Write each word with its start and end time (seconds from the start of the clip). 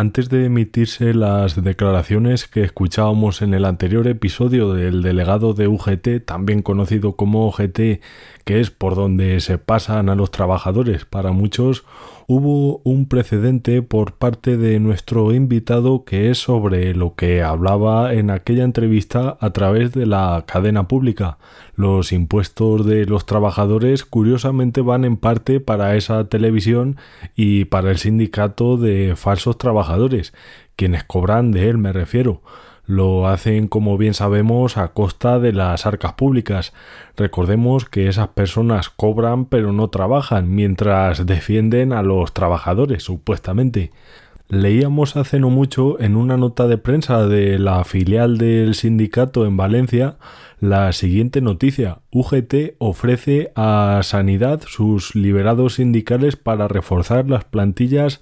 antes 0.00 0.30
de 0.30 0.46
emitirse 0.46 1.12
las 1.12 1.62
declaraciones 1.62 2.48
que 2.48 2.62
escuchábamos 2.62 3.42
en 3.42 3.52
el 3.52 3.66
anterior 3.66 4.08
episodio 4.08 4.72
del 4.72 5.02
delegado 5.02 5.52
de 5.52 5.68
UGT, 5.68 6.24
también 6.24 6.62
conocido 6.62 7.16
como 7.16 7.46
OGT, 7.46 8.00
que 8.46 8.60
es 8.60 8.70
por 8.70 8.94
donde 8.94 9.40
se 9.40 9.58
pasan 9.58 10.08
a 10.08 10.14
los 10.14 10.30
trabajadores 10.30 11.04
para 11.04 11.32
muchos, 11.32 11.84
hubo 12.32 12.80
un 12.84 13.06
precedente 13.06 13.82
por 13.82 14.12
parte 14.12 14.56
de 14.56 14.78
nuestro 14.78 15.34
invitado 15.34 16.04
que 16.04 16.30
es 16.30 16.38
sobre 16.38 16.94
lo 16.94 17.16
que 17.16 17.42
hablaba 17.42 18.14
en 18.14 18.30
aquella 18.30 18.62
entrevista 18.62 19.36
a 19.40 19.50
través 19.50 19.92
de 19.92 20.06
la 20.06 20.44
cadena 20.46 20.86
pública. 20.86 21.38
Los 21.74 22.12
impuestos 22.12 22.86
de 22.86 23.04
los 23.04 23.26
trabajadores 23.26 24.04
curiosamente 24.04 24.80
van 24.80 25.04
en 25.04 25.16
parte 25.16 25.58
para 25.58 25.96
esa 25.96 26.28
televisión 26.28 26.98
y 27.34 27.64
para 27.64 27.90
el 27.90 27.98
sindicato 27.98 28.76
de 28.76 29.16
falsos 29.16 29.58
trabajadores, 29.58 29.89
quienes 30.76 31.04
cobran 31.04 31.52
de 31.52 31.68
él 31.68 31.78
me 31.78 31.92
refiero 31.92 32.42
lo 32.90 33.28
hacen, 33.28 33.68
como 33.68 33.96
bien 33.96 34.14
sabemos, 34.14 34.76
a 34.76 34.88
costa 34.88 35.38
de 35.38 35.52
las 35.52 35.86
arcas 35.86 36.14
públicas. 36.14 36.72
Recordemos 37.16 37.84
que 37.84 38.08
esas 38.08 38.28
personas 38.28 38.90
cobran 38.90 39.44
pero 39.44 39.72
no 39.72 39.88
trabajan, 39.90 40.52
mientras 40.52 41.24
defienden 41.24 41.92
a 41.92 42.02
los 42.02 42.34
trabajadores, 42.34 43.04
supuestamente. 43.04 43.92
Leíamos 44.48 45.14
hace 45.14 45.38
no 45.38 45.50
mucho 45.50 46.00
en 46.00 46.16
una 46.16 46.36
nota 46.36 46.66
de 46.66 46.78
prensa 46.78 47.28
de 47.28 47.60
la 47.60 47.84
filial 47.84 48.38
del 48.38 48.74
sindicato 48.74 49.46
en 49.46 49.56
Valencia 49.56 50.16
la 50.58 50.92
siguiente 50.92 51.40
noticia. 51.40 52.00
UGT 52.10 52.74
ofrece 52.78 53.52
a 53.54 54.00
Sanidad 54.02 54.62
sus 54.66 55.14
liberados 55.14 55.74
sindicales 55.74 56.34
para 56.34 56.66
reforzar 56.66 57.30
las 57.30 57.44
plantillas 57.44 58.20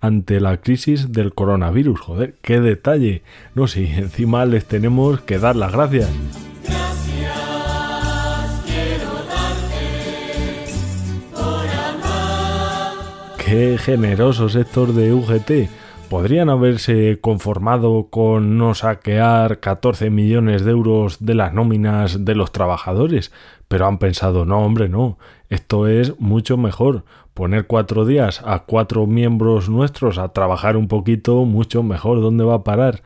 ante 0.00 0.40
la 0.40 0.58
crisis 0.58 1.12
del 1.12 1.34
coronavirus. 1.34 2.00
Joder, 2.00 2.34
qué 2.42 2.60
detalle. 2.60 3.22
No, 3.54 3.66
si 3.66 3.86
encima 3.96 4.44
les 4.44 4.64
tenemos 4.64 5.20
que 5.20 5.38
dar 5.38 5.56
las 5.56 5.72
gracias. 5.72 6.10
Qué 13.44 13.78
generosos 13.78 14.54
estos 14.54 14.94
de 14.94 15.12
UGT. 15.12 15.68
Podrían 16.08 16.50
haberse 16.50 17.18
conformado 17.20 18.08
con 18.10 18.58
no 18.58 18.74
saquear 18.74 19.58
14 19.58 20.10
millones 20.10 20.64
de 20.64 20.70
euros 20.70 21.24
de 21.24 21.34
las 21.34 21.52
nóminas 21.52 22.24
de 22.24 22.34
los 22.34 22.52
trabajadores, 22.52 23.32
pero 23.66 23.86
han 23.86 23.98
pensado, 23.98 24.44
no, 24.44 24.60
hombre, 24.60 24.88
no, 24.88 25.18
esto 25.48 25.88
es 25.88 26.18
mucho 26.20 26.56
mejor. 26.56 27.04
Poner 27.34 27.66
cuatro 27.66 28.04
días 28.04 28.42
a 28.44 28.60
cuatro 28.60 29.06
miembros 29.06 29.68
nuestros 29.68 30.18
a 30.18 30.28
trabajar 30.28 30.76
un 30.76 30.88
poquito, 30.88 31.44
mucho 31.44 31.82
mejor. 31.82 32.20
¿Dónde 32.20 32.44
va 32.44 32.56
a 32.56 32.64
parar? 32.64 33.02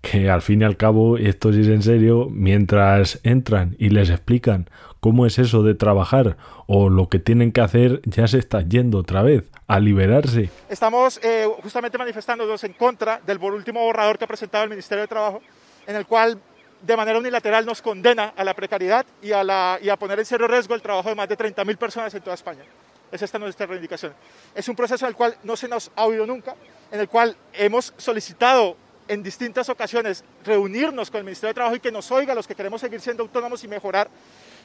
Que 0.00 0.30
al 0.30 0.42
fin 0.42 0.62
y 0.62 0.64
al 0.64 0.76
cabo, 0.76 1.18
esto 1.18 1.52
sí 1.52 1.60
es 1.60 1.68
en 1.68 1.82
serio, 1.82 2.28
mientras 2.30 3.20
entran 3.22 3.76
y 3.78 3.90
les 3.90 4.10
explican 4.10 4.68
cómo 5.00 5.26
es 5.26 5.38
eso 5.38 5.62
de 5.62 5.74
trabajar 5.74 6.36
o 6.66 6.88
lo 6.88 7.08
que 7.08 7.18
tienen 7.18 7.52
que 7.52 7.60
hacer, 7.60 8.00
ya 8.04 8.28
se 8.28 8.38
está 8.38 8.62
yendo 8.62 8.98
otra 8.98 9.22
vez 9.22 9.44
a 9.66 9.80
liberarse. 9.80 10.50
Estamos 10.68 11.20
eh, 11.22 11.46
justamente 11.62 11.98
manifestándonos 11.98 12.62
en 12.64 12.74
contra 12.74 13.20
del 13.26 13.38
último 13.38 13.80
borrador 13.80 14.18
que 14.18 14.24
ha 14.24 14.28
presentado 14.28 14.64
el 14.64 14.70
Ministerio 14.70 15.02
de 15.02 15.08
Trabajo, 15.08 15.40
en 15.86 15.96
el 15.96 16.06
cual 16.06 16.38
de 16.82 16.96
manera 16.96 17.18
unilateral 17.18 17.66
nos 17.66 17.82
condena 17.82 18.32
a 18.36 18.44
la 18.44 18.54
precariedad 18.54 19.04
y 19.22 19.32
a, 19.32 19.44
la, 19.44 19.78
y 19.82 19.88
a 19.88 19.96
poner 19.96 20.18
en 20.18 20.24
serio 20.24 20.46
riesgo 20.48 20.74
el 20.74 20.82
trabajo 20.82 21.08
de 21.08 21.14
más 21.14 21.28
de 21.28 21.36
30.000 21.36 21.76
personas 21.76 22.14
en 22.14 22.22
toda 22.22 22.34
España. 22.34 22.62
Es 23.10 23.22
esta 23.22 23.38
nuestra 23.38 23.66
reivindicación. 23.66 24.14
Es 24.54 24.68
un 24.68 24.76
proceso 24.76 25.04
en 25.04 25.10
el 25.10 25.16
cual 25.16 25.36
no 25.42 25.56
se 25.56 25.68
nos 25.68 25.90
ha 25.96 26.04
oído 26.04 26.26
nunca, 26.26 26.54
en 26.90 27.00
el 27.00 27.08
cual 27.08 27.36
hemos 27.52 27.92
solicitado 27.96 28.76
en 29.08 29.22
distintas 29.22 29.68
ocasiones 29.68 30.22
reunirnos 30.44 31.10
con 31.10 31.18
el 31.18 31.24
Ministerio 31.24 31.48
de 31.48 31.54
Trabajo 31.54 31.76
y 31.76 31.80
que 31.80 31.90
nos 31.90 32.10
oiga 32.12 32.34
los 32.34 32.46
que 32.46 32.54
queremos 32.54 32.80
seguir 32.80 33.00
siendo 33.00 33.24
autónomos 33.24 33.64
y 33.64 33.68
mejorar, 33.68 34.08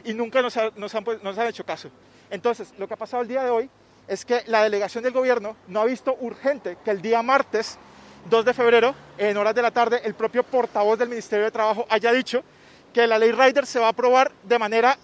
y 0.03 0.13
nunca 0.13 0.41
nos, 0.41 0.55
nos 0.75 1.37
han 1.37 1.47
hecho 1.47 1.65
caso. 1.65 1.89
Entonces, 2.29 2.71
lo 2.77 2.87
que 2.87 2.93
ha 2.93 2.97
pasado 2.97 3.23
el 3.23 3.27
día 3.27 3.43
de 3.43 3.49
hoy 3.49 3.69
es 4.07 4.23
que 4.23 4.43
la 4.45 4.63
delegación 4.63 5.03
del 5.03 5.13
gobierno 5.13 5.55
no 5.67 5.81
ha 5.81 5.85
visto 5.85 6.15
urgente 6.19 6.77
que 6.85 6.91
el 6.91 7.01
día 7.01 7.23
martes 7.23 7.79
2 8.29 8.45
de 8.45 8.53
febrero, 8.53 8.95
en 9.17 9.37
horas 9.37 9.55
de 9.55 9.61
la 9.61 9.71
tarde, 9.71 10.01
el 10.03 10.13
propio 10.13 10.43
portavoz 10.43 10.97
del 10.97 11.09
Ministerio 11.09 11.45
de 11.45 11.51
Trabajo 11.51 11.85
haya 11.89 12.11
dicho 12.11 12.43
que 12.93 13.07
la 13.07 13.19
ley 13.19 13.31
Rider 13.31 13.65
se 13.65 13.79
va 13.79 13.87
a 13.87 13.89
aprobar 13.89 14.31
de 14.43 14.59
manera 14.59 14.97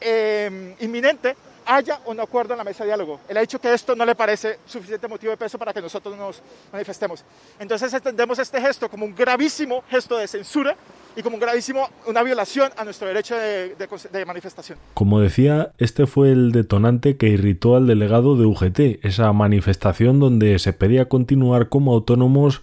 eh, 0.00 0.74
inminente 0.80 1.36
haya 1.66 2.00
un 2.06 2.20
acuerdo 2.20 2.54
en 2.54 2.58
la 2.58 2.64
mesa 2.64 2.84
de 2.84 2.88
diálogo. 2.88 3.20
Él 3.28 3.36
ha 3.36 3.40
dicho 3.40 3.60
que 3.60 3.72
esto 3.72 3.94
no 3.94 4.04
le 4.04 4.14
parece 4.14 4.58
suficiente 4.66 5.08
motivo 5.08 5.32
de 5.32 5.36
peso 5.36 5.58
para 5.58 5.72
que 5.72 5.80
nosotros 5.80 6.16
nos 6.16 6.40
manifestemos. 6.72 7.24
Entonces 7.58 7.92
entendemos 7.92 8.38
este 8.38 8.60
gesto 8.60 8.88
como 8.88 9.04
un 9.04 9.14
gravísimo 9.14 9.82
gesto 9.88 10.16
de 10.16 10.26
censura 10.28 10.76
y 11.16 11.22
como 11.22 11.36
un 11.36 11.40
gravísimo, 11.40 11.88
una 12.06 12.22
violación 12.22 12.70
a 12.76 12.84
nuestro 12.84 13.08
derecho 13.08 13.36
de, 13.36 13.74
de, 13.74 14.26
manifestación. 14.26 14.78
Como 14.92 15.20
decía, 15.20 15.72
este 15.78 16.06
fue 16.06 16.30
el 16.30 16.52
detonante 16.52 17.16
que 17.16 17.28
irritó 17.28 17.74
al 17.74 17.86
delegado 17.86 18.36
de 18.36 18.44
UGT, 18.44 19.04
esa 19.04 19.32
manifestación 19.32 20.20
donde 20.20 20.58
se 20.58 20.74
pedía 20.74 21.08
continuar 21.08 21.70
como 21.70 21.94
autónomos 21.94 22.62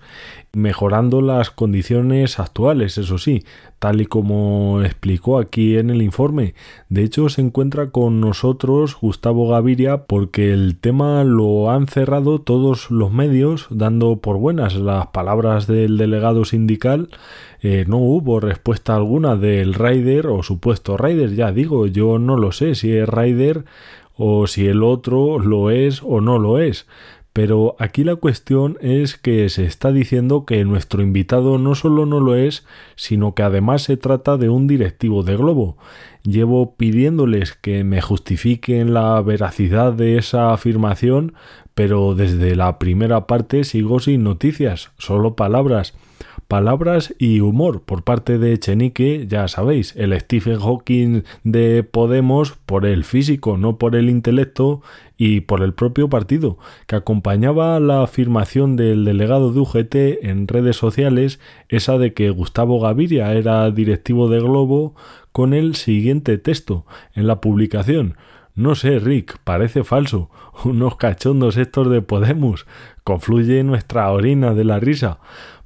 mejorando 0.54 1.22
las 1.22 1.50
condiciones 1.50 2.40
actuales, 2.40 3.00
eso 3.00 3.18
sí, 3.18 3.44
tal 3.80 4.02
y 4.02 4.06
como 4.06 4.82
explicó 4.84 5.40
aquí 5.40 5.78
en 5.78 5.90
el 5.90 6.04
informe. 6.04 6.54
De 6.90 7.04
hecho, 7.04 7.28
se 7.30 7.42
encuentra 7.42 7.90
con 7.90 8.22
nosotros 8.22 8.96
Gustavo 9.02 9.50
Gaviria 9.50 10.06
porque 10.06 10.54
el 10.54 10.78
tema 10.78 11.24
lo 11.24 11.72
han 11.72 11.88
cerrado 11.88 12.40
todos 12.40 12.92
los 12.92 13.12
medios, 13.12 13.66
dando 13.72 14.18
por 14.18 14.38
buenas 14.38 14.76
las 14.76 15.08
palabras 15.08 15.66
del 15.66 15.98
delegado 15.98 16.46
sindical. 16.46 17.10
Eh, 17.62 17.86
no 17.88 17.98
hubo 17.98 18.40
respuesta 18.40 18.96
alguna 18.96 19.36
del 19.36 19.74
Rider 19.74 20.28
o 20.28 20.44
supuesto 20.44 20.98
Rider, 20.98 21.34
ya 21.34 21.52
digo, 21.52 21.88
yo 21.88 22.20
no 22.20 22.38
lo 22.38 22.52
sé 22.52 22.76
si 22.76 22.96
es 22.96 23.10
Rider 23.10 23.66
o 24.16 24.46
si 24.46 24.68
el 24.68 24.84
otro 24.84 25.40
lo 25.40 25.72
es 25.72 26.04
o 26.04 26.22
no 26.22 26.38
lo 26.38 26.60
es. 26.60 26.86
Pero 27.34 27.76
aquí 27.80 28.04
la 28.04 28.16
cuestión 28.16 28.78
es 28.80 29.18
que 29.18 29.50
se 29.50 29.66
está 29.66 29.92
diciendo 29.92 30.46
que 30.46 30.64
nuestro 30.66 31.02
invitado 31.02 31.58
no 31.58 31.74
solo 31.74 32.06
no 32.06 32.20
lo 32.20 32.36
es, 32.36 32.64
sino 32.96 33.34
que 33.34 33.42
además 33.42 33.82
se 33.82 33.98
trata 33.98 34.38
de 34.38 34.50
un 34.50 34.68
directivo 34.68 35.24
de 35.24 35.36
Globo. 35.36 35.76
Llevo 36.22 36.76
pidiéndoles 36.76 37.54
que 37.54 37.84
me 37.84 38.02
justifiquen 38.02 38.94
la 38.94 39.20
veracidad 39.22 39.94
de 39.94 40.18
esa 40.18 40.54
afirmación, 40.54 41.34
pero 41.74 42.14
desde 42.14 42.56
la 42.56 42.78
primera 42.78 43.26
parte 43.26 43.64
sigo 43.64 44.00
sin 44.00 44.24
noticias, 44.24 44.92
solo 45.00 45.36
palabras 45.36 45.96
palabras 46.54 47.16
y 47.18 47.40
humor 47.40 47.82
por 47.82 48.04
parte 48.04 48.38
de 48.38 48.60
Chenique, 48.60 49.26
ya 49.28 49.48
sabéis, 49.48 49.96
el 49.96 50.16
Stephen 50.20 50.60
Hawking 50.60 51.24
de 51.44 51.82
Podemos 51.82 52.52
por 52.68 52.86
el 52.86 53.06
físico, 53.06 53.58
no 53.58 53.80
por 53.80 53.96
el 53.96 54.08
intelecto 54.08 54.84
y 55.18 55.42
por 55.42 55.64
el 55.64 55.74
propio 55.74 56.10
partido, 56.10 56.60
que 56.86 56.96
acompañaba 56.96 57.80
la 57.80 58.04
afirmación 58.04 58.76
del 58.76 59.04
delegado 59.04 59.52
de 59.52 59.62
UGT 59.62 59.96
en 60.22 60.48
redes 60.48 60.76
sociales, 60.78 61.40
esa 61.70 61.98
de 61.98 62.14
que 62.14 62.30
Gustavo 62.30 62.80
Gaviria 62.80 63.34
era 63.34 63.72
directivo 63.72 64.30
de 64.30 64.40
Globo, 64.40 64.94
con 65.32 65.56
el 65.56 65.74
siguiente 65.74 66.38
texto 66.38 66.86
en 67.16 67.26
la 67.26 67.42
publicación. 67.42 68.16
No 68.54 68.76
sé, 68.76 69.00
Rick, 69.00 69.40
parece 69.44 69.84
falso. 69.84 70.30
Unos 70.64 70.98
cachondos 70.98 71.58
estos 71.58 71.90
de 71.90 72.04
Podemos. 72.04 72.68
Confluye 73.04 73.64
nuestra 73.64 74.12
orina 74.12 74.54
de 74.54 74.64
la 74.64 74.80
risa. 74.80 75.18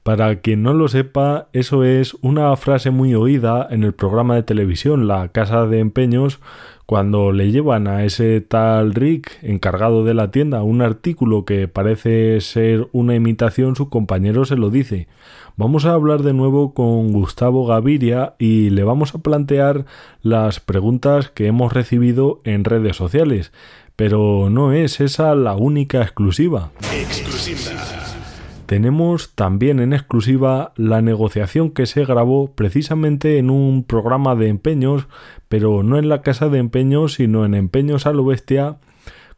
Para 0.08 0.40
quien 0.40 0.64
no 0.64 0.74
lo 0.74 0.88
sepa, 0.88 1.50
eso 1.52 1.84
es 1.84 2.16
una 2.22 2.56
frase 2.56 2.92
muy 2.92 3.14
oída 3.14 3.68
en 3.70 3.84
el 3.84 3.94
programa 3.94 4.36
de 4.36 4.44
televisión 4.44 5.06
La 5.06 5.28
Casa 5.34 5.66
de 5.66 5.80
Empeños, 5.80 6.40
cuando 6.86 7.34
le 7.34 7.52
llevan 7.52 7.90
a 7.90 8.06
ese 8.06 8.40
tal 8.40 8.94
Rick, 8.94 9.38
encargado 9.42 10.06
de 10.06 10.14
la 10.14 10.32
tienda, 10.32 10.64
un 10.64 10.82
artículo 10.82 11.44
que 11.44 11.68
parece 11.68 12.40
ser 12.40 12.88
una 12.94 13.16
imitación, 13.16 13.76
su 13.76 13.90
compañero 13.90 14.46
se 14.46 14.56
lo 14.56 14.70
dice. 14.70 15.10
Vamos 15.58 15.84
a 15.84 15.92
hablar 15.92 16.24
de 16.24 16.32
nuevo 16.32 16.74
con 16.74 17.12
Gustavo 17.12 17.66
Gaviria 17.66 18.36
y 18.40 18.70
le 18.70 18.86
vamos 18.86 19.14
a 19.14 19.18
plantear 19.18 19.84
las 20.22 20.62
preguntas 20.62 21.32
que 21.32 21.48
hemos 21.48 21.74
recibido 21.74 22.40
en 22.46 22.64
redes 22.64 22.96
sociales. 22.96 23.52
Pero 23.98 24.50
no 24.50 24.72
es 24.72 25.02
esa 25.02 25.36
la 25.36 25.58
única 25.58 26.02
exclusiva. 26.02 26.72
Exclusiva 26.94 27.97
tenemos 28.68 29.34
también 29.34 29.80
en 29.80 29.94
exclusiva 29.94 30.74
la 30.76 31.02
negociación 31.02 31.72
que 31.72 31.86
se 31.86 32.06
grabó 32.06 32.54
precisamente 32.54 33.38
en 33.40 33.50
un 33.50 33.84
programa 33.84 34.36
de 34.36 34.50
empeños, 34.50 35.08
pero 35.48 35.82
no 35.82 35.98
en 35.98 36.10
la 36.10 36.22
casa 36.22 36.50
de 36.50 36.60
empeños, 36.60 37.14
sino 37.14 37.46
en 37.46 37.56
Empeños 37.56 38.06
a 38.06 38.14
lo 38.14 38.26
Bestia, 38.26 38.78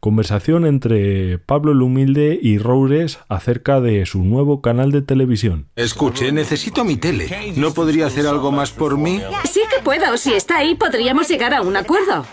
conversación 0.00 0.66
entre 0.66 1.38
Pablo 1.38 1.72
el 1.72 1.82
Humilde 1.82 2.38
y 2.42 2.58
Roures 2.58 3.20
acerca 3.28 3.80
de 3.80 4.04
su 4.04 4.22
nuevo 4.24 4.60
canal 4.60 4.90
de 4.90 5.02
televisión. 5.02 5.68
Escuche, 5.76 6.32
necesito 6.32 6.84
mi 6.84 6.96
tele. 6.96 7.54
¿No 7.56 7.72
podría 7.72 8.06
hacer 8.06 8.26
algo 8.26 8.50
más 8.50 8.72
por 8.72 8.98
mí? 8.98 9.20
Sí 9.44 9.60
que 9.74 9.82
puedo. 9.82 10.16
Si 10.16 10.32
está 10.32 10.58
ahí, 10.58 10.74
podríamos 10.74 11.28
llegar 11.28 11.54
a 11.54 11.62
un 11.62 11.76
acuerdo. 11.76 12.24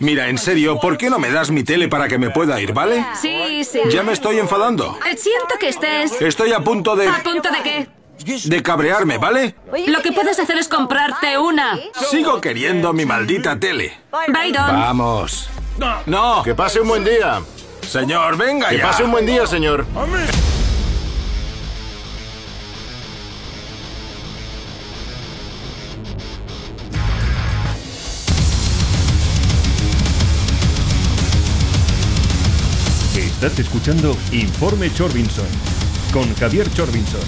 Mira, 0.00 0.28
en 0.28 0.38
serio, 0.38 0.78
¿por 0.80 0.98
qué 0.98 1.08
no 1.10 1.18
me 1.18 1.30
das 1.30 1.50
mi 1.50 1.62
tele 1.64 1.88
para 1.88 2.08
que 2.08 2.18
me 2.18 2.30
pueda 2.30 2.60
ir, 2.60 2.72
¿vale? 2.72 3.04
Sí, 3.20 3.64
sí. 3.64 3.80
Ya 3.90 4.02
me 4.02 4.12
estoy 4.12 4.38
enfadando. 4.38 4.98
Siento 5.16 5.54
que 5.58 5.68
estés... 5.68 6.20
Estoy 6.20 6.52
a 6.52 6.60
punto 6.60 6.96
de... 6.96 7.08
¿A 7.08 7.22
punto 7.22 7.50
de 7.50 7.62
qué? 7.62 7.88
de 8.46 8.62
cabrearme, 8.62 9.18
¿vale? 9.18 9.54
Lo 9.86 10.00
que 10.00 10.10
puedes 10.12 10.38
hacer 10.38 10.56
es 10.56 10.68
comprarte 10.68 11.38
una. 11.38 11.78
Sigo 12.10 12.40
queriendo 12.40 12.92
mi 12.92 13.04
maldita 13.04 13.58
tele. 13.60 13.98
Byron. 14.28 14.66
Vamos. 14.80 15.48
No. 16.06 16.42
Que 16.42 16.54
pase 16.54 16.80
un 16.80 16.88
buen 16.88 17.04
día. 17.04 17.42
Señor, 17.86 18.36
venga 18.36 18.70
Que 18.70 18.78
ya. 18.78 18.84
pase 18.84 19.04
un 19.04 19.12
buen 19.12 19.26
día, 19.26 19.46
señor. 19.46 19.86
Estás 33.36 33.58
escuchando 33.58 34.16
Informe 34.32 34.90
Chorbinson 34.90 35.44
con 36.10 36.34
Javier 36.36 36.72
Chorbinson. 36.72 37.20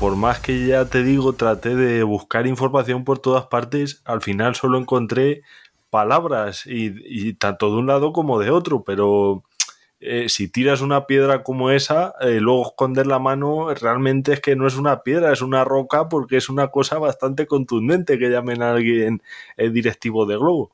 por 0.00 0.16
más 0.16 0.40
que 0.40 0.66
ya 0.66 0.86
te 0.86 1.04
digo, 1.04 1.34
traté 1.34 1.76
de 1.76 2.02
buscar 2.02 2.48
información 2.48 3.04
por 3.04 3.20
todas 3.20 3.46
partes, 3.46 4.02
al 4.04 4.22
final 4.22 4.56
solo 4.56 4.78
encontré 4.78 5.42
palabras 5.90 6.66
y, 6.66 6.94
y 7.04 7.34
tanto 7.34 7.70
de 7.70 7.76
un 7.76 7.86
lado 7.86 8.12
como 8.12 8.40
de 8.40 8.50
otro, 8.50 8.82
pero 8.82 9.44
eh, 10.00 10.28
si 10.28 10.48
tiras 10.48 10.80
una 10.80 11.06
piedra 11.06 11.42
como 11.42 11.70
esa, 11.70 12.14
eh, 12.20 12.40
luego 12.40 12.66
esconder 12.68 13.06
la 13.06 13.18
mano, 13.18 13.72
realmente 13.74 14.34
es 14.34 14.40
que 14.40 14.54
no 14.56 14.66
es 14.66 14.76
una 14.76 15.02
piedra, 15.02 15.32
es 15.32 15.42
una 15.42 15.64
roca 15.64 16.08
porque 16.08 16.36
es 16.36 16.48
una 16.48 16.68
cosa 16.68 16.98
bastante 16.98 17.46
contundente 17.46 18.18
que 18.18 18.28
llamen 18.30 18.62
a 18.62 18.72
alguien 18.72 19.22
el 19.56 19.72
directivo 19.72 20.26
de 20.26 20.36
Globo. 20.36 20.70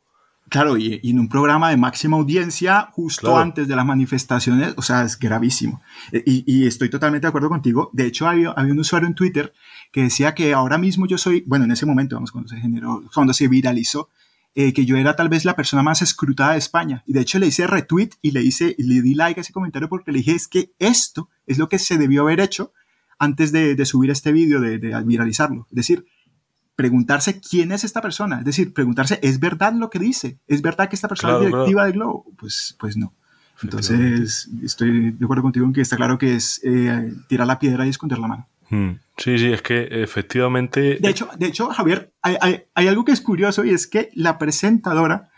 Claro, 0.49 0.77
y, 0.77 1.01
y 1.03 1.13
en 1.13 1.21
un 1.21 1.29
programa 1.31 1.71
de 1.71 1.79
máxima 1.79 2.19
audiencia 2.19 2.91
justo 2.93 3.29
Claro. 3.29 3.39
antes 3.39 3.69
de 3.69 3.77
las 3.77 3.87
manifestaciones, 3.87 4.75
o 4.77 4.83
sea, 4.83 5.03
es 5.03 5.19
gravísimo. 5.19 5.81
Y, 6.13 6.45
y 6.47 6.67
estoy 6.67 6.91
totalmente 6.91 7.25
de 7.27 7.29
acuerdo 7.29 7.49
contigo. 7.49 7.89
De 7.95 8.05
hecho, 8.05 8.29
había, 8.29 8.51
había 8.51 8.73
un 8.73 8.81
usuario 8.81 9.09
en 9.09 9.15
Twitter 9.15 9.55
que 9.93 10.03
decía 10.03 10.35
que 10.35 10.53
ahora 10.53 10.77
mismo 10.77 11.07
yo 11.07 11.17
soy, 11.17 11.43
bueno, 11.47 11.65
en 11.65 11.71
ese 11.71 11.87
momento, 11.87 12.17
vamos, 12.17 12.33
cuando 12.33 12.49
se 12.51 12.57
generó, 12.57 13.03
cuando 13.15 13.33
se 13.33 13.49
viralizó, 13.49 14.11
eh, 14.55 14.73
que 14.73 14.85
yo 14.85 14.97
era 14.97 15.17
tal 15.17 15.29
vez 15.29 15.45
la 15.45 15.57
persona 15.57 15.83
más 15.83 16.03
escrutada 16.03 16.53
de 16.53 16.59
España. 16.59 17.03
Y 17.07 17.13
de 17.13 17.21
hecho 17.21 17.39
le 17.39 17.47
hice 17.47 17.67
retweet 17.67 18.11
y 18.21 18.33
le 18.33 18.43
hice, 18.43 18.75
y 18.77 18.83
le 18.85 19.03
di 19.03 19.15
like 19.15 19.41
a 19.41 19.43
ese 19.43 19.53
comentario 19.53 19.89
porque 19.89 20.13
le 20.13 20.19
dije, 20.19 20.33
es 20.33 20.49
que 20.49 20.73
esto 20.79 21.29
es 21.47 21.59
lo 21.59 21.69
que 21.69 21.79
se 21.79 21.99
debió 21.99 22.23
haber 22.23 22.41
hecho 22.41 22.73
antes 23.19 23.53
de, 23.53 23.75
de 23.75 23.87
subir 23.87 24.11
este 24.11 24.33
vídeo, 24.33 24.61
de, 24.61 24.79
de 24.79 25.03
viralizarlo. 25.05 25.67
Es 25.71 25.77
decir, 25.77 26.05
preguntarse 26.77 27.41
quién 27.41 27.73
es 27.73 27.85
esta 27.85 28.01
persona, 28.01 28.41
es 28.41 28.45
decir, 28.45 28.73
preguntarse, 28.73 29.21
¿es 29.23 29.39
verdad 29.39 29.73
lo 29.75 29.91
que 29.91 29.99
dice? 29.99 30.39
¿Es 30.47 30.63
verdad 30.63 30.89
que 30.89 30.97
esta 30.97 31.09
persona 31.09 31.35
Claro, 31.35 31.45
es 31.45 31.51
directiva 31.53 31.83
claro. 31.83 31.87
de 31.87 31.93
Globo? 31.93 32.27
Pues, 32.37 32.77
pues 32.79 32.97
no. 32.97 33.15
Entonces, 33.63 34.51
estoy 34.63 35.13
de 35.13 35.25
acuerdo 35.25 35.43
contigo 35.43 35.67
en 35.67 35.73
que 35.73 35.83
está 35.83 35.97
claro 35.97 36.19
que 36.19 36.35
es 36.35 36.61
eh, 36.65 37.13
tirar 37.29 37.47
la 37.47 37.59
piedra 37.59 37.87
y 37.87 37.91
esconder 37.91 38.19
la 38.19 38.27
mano. 38.27 38.49
Hmm. 38.73 39.01
Sí, 39.19 39.37
sí, 39.37 39.53
es 39.53 39.61
que 39.61 39.87
efectivamente... 40.03 40.97
De 40.99 41.11
hecho, 41.11 41.29
de 41.39 41.47
hecho 41.47 41.69
Javier, 41.69 42.15
hay, 42.23 42.63
algo 42.75 43.05
que 43.05 43.13
es 43.13 43.21
curioso 43.21 43.67
y 43.67 43.71
es 43.71 43.87
que 43.87 44.09
la 44.15 44.39
presentadora, 44.39 45.31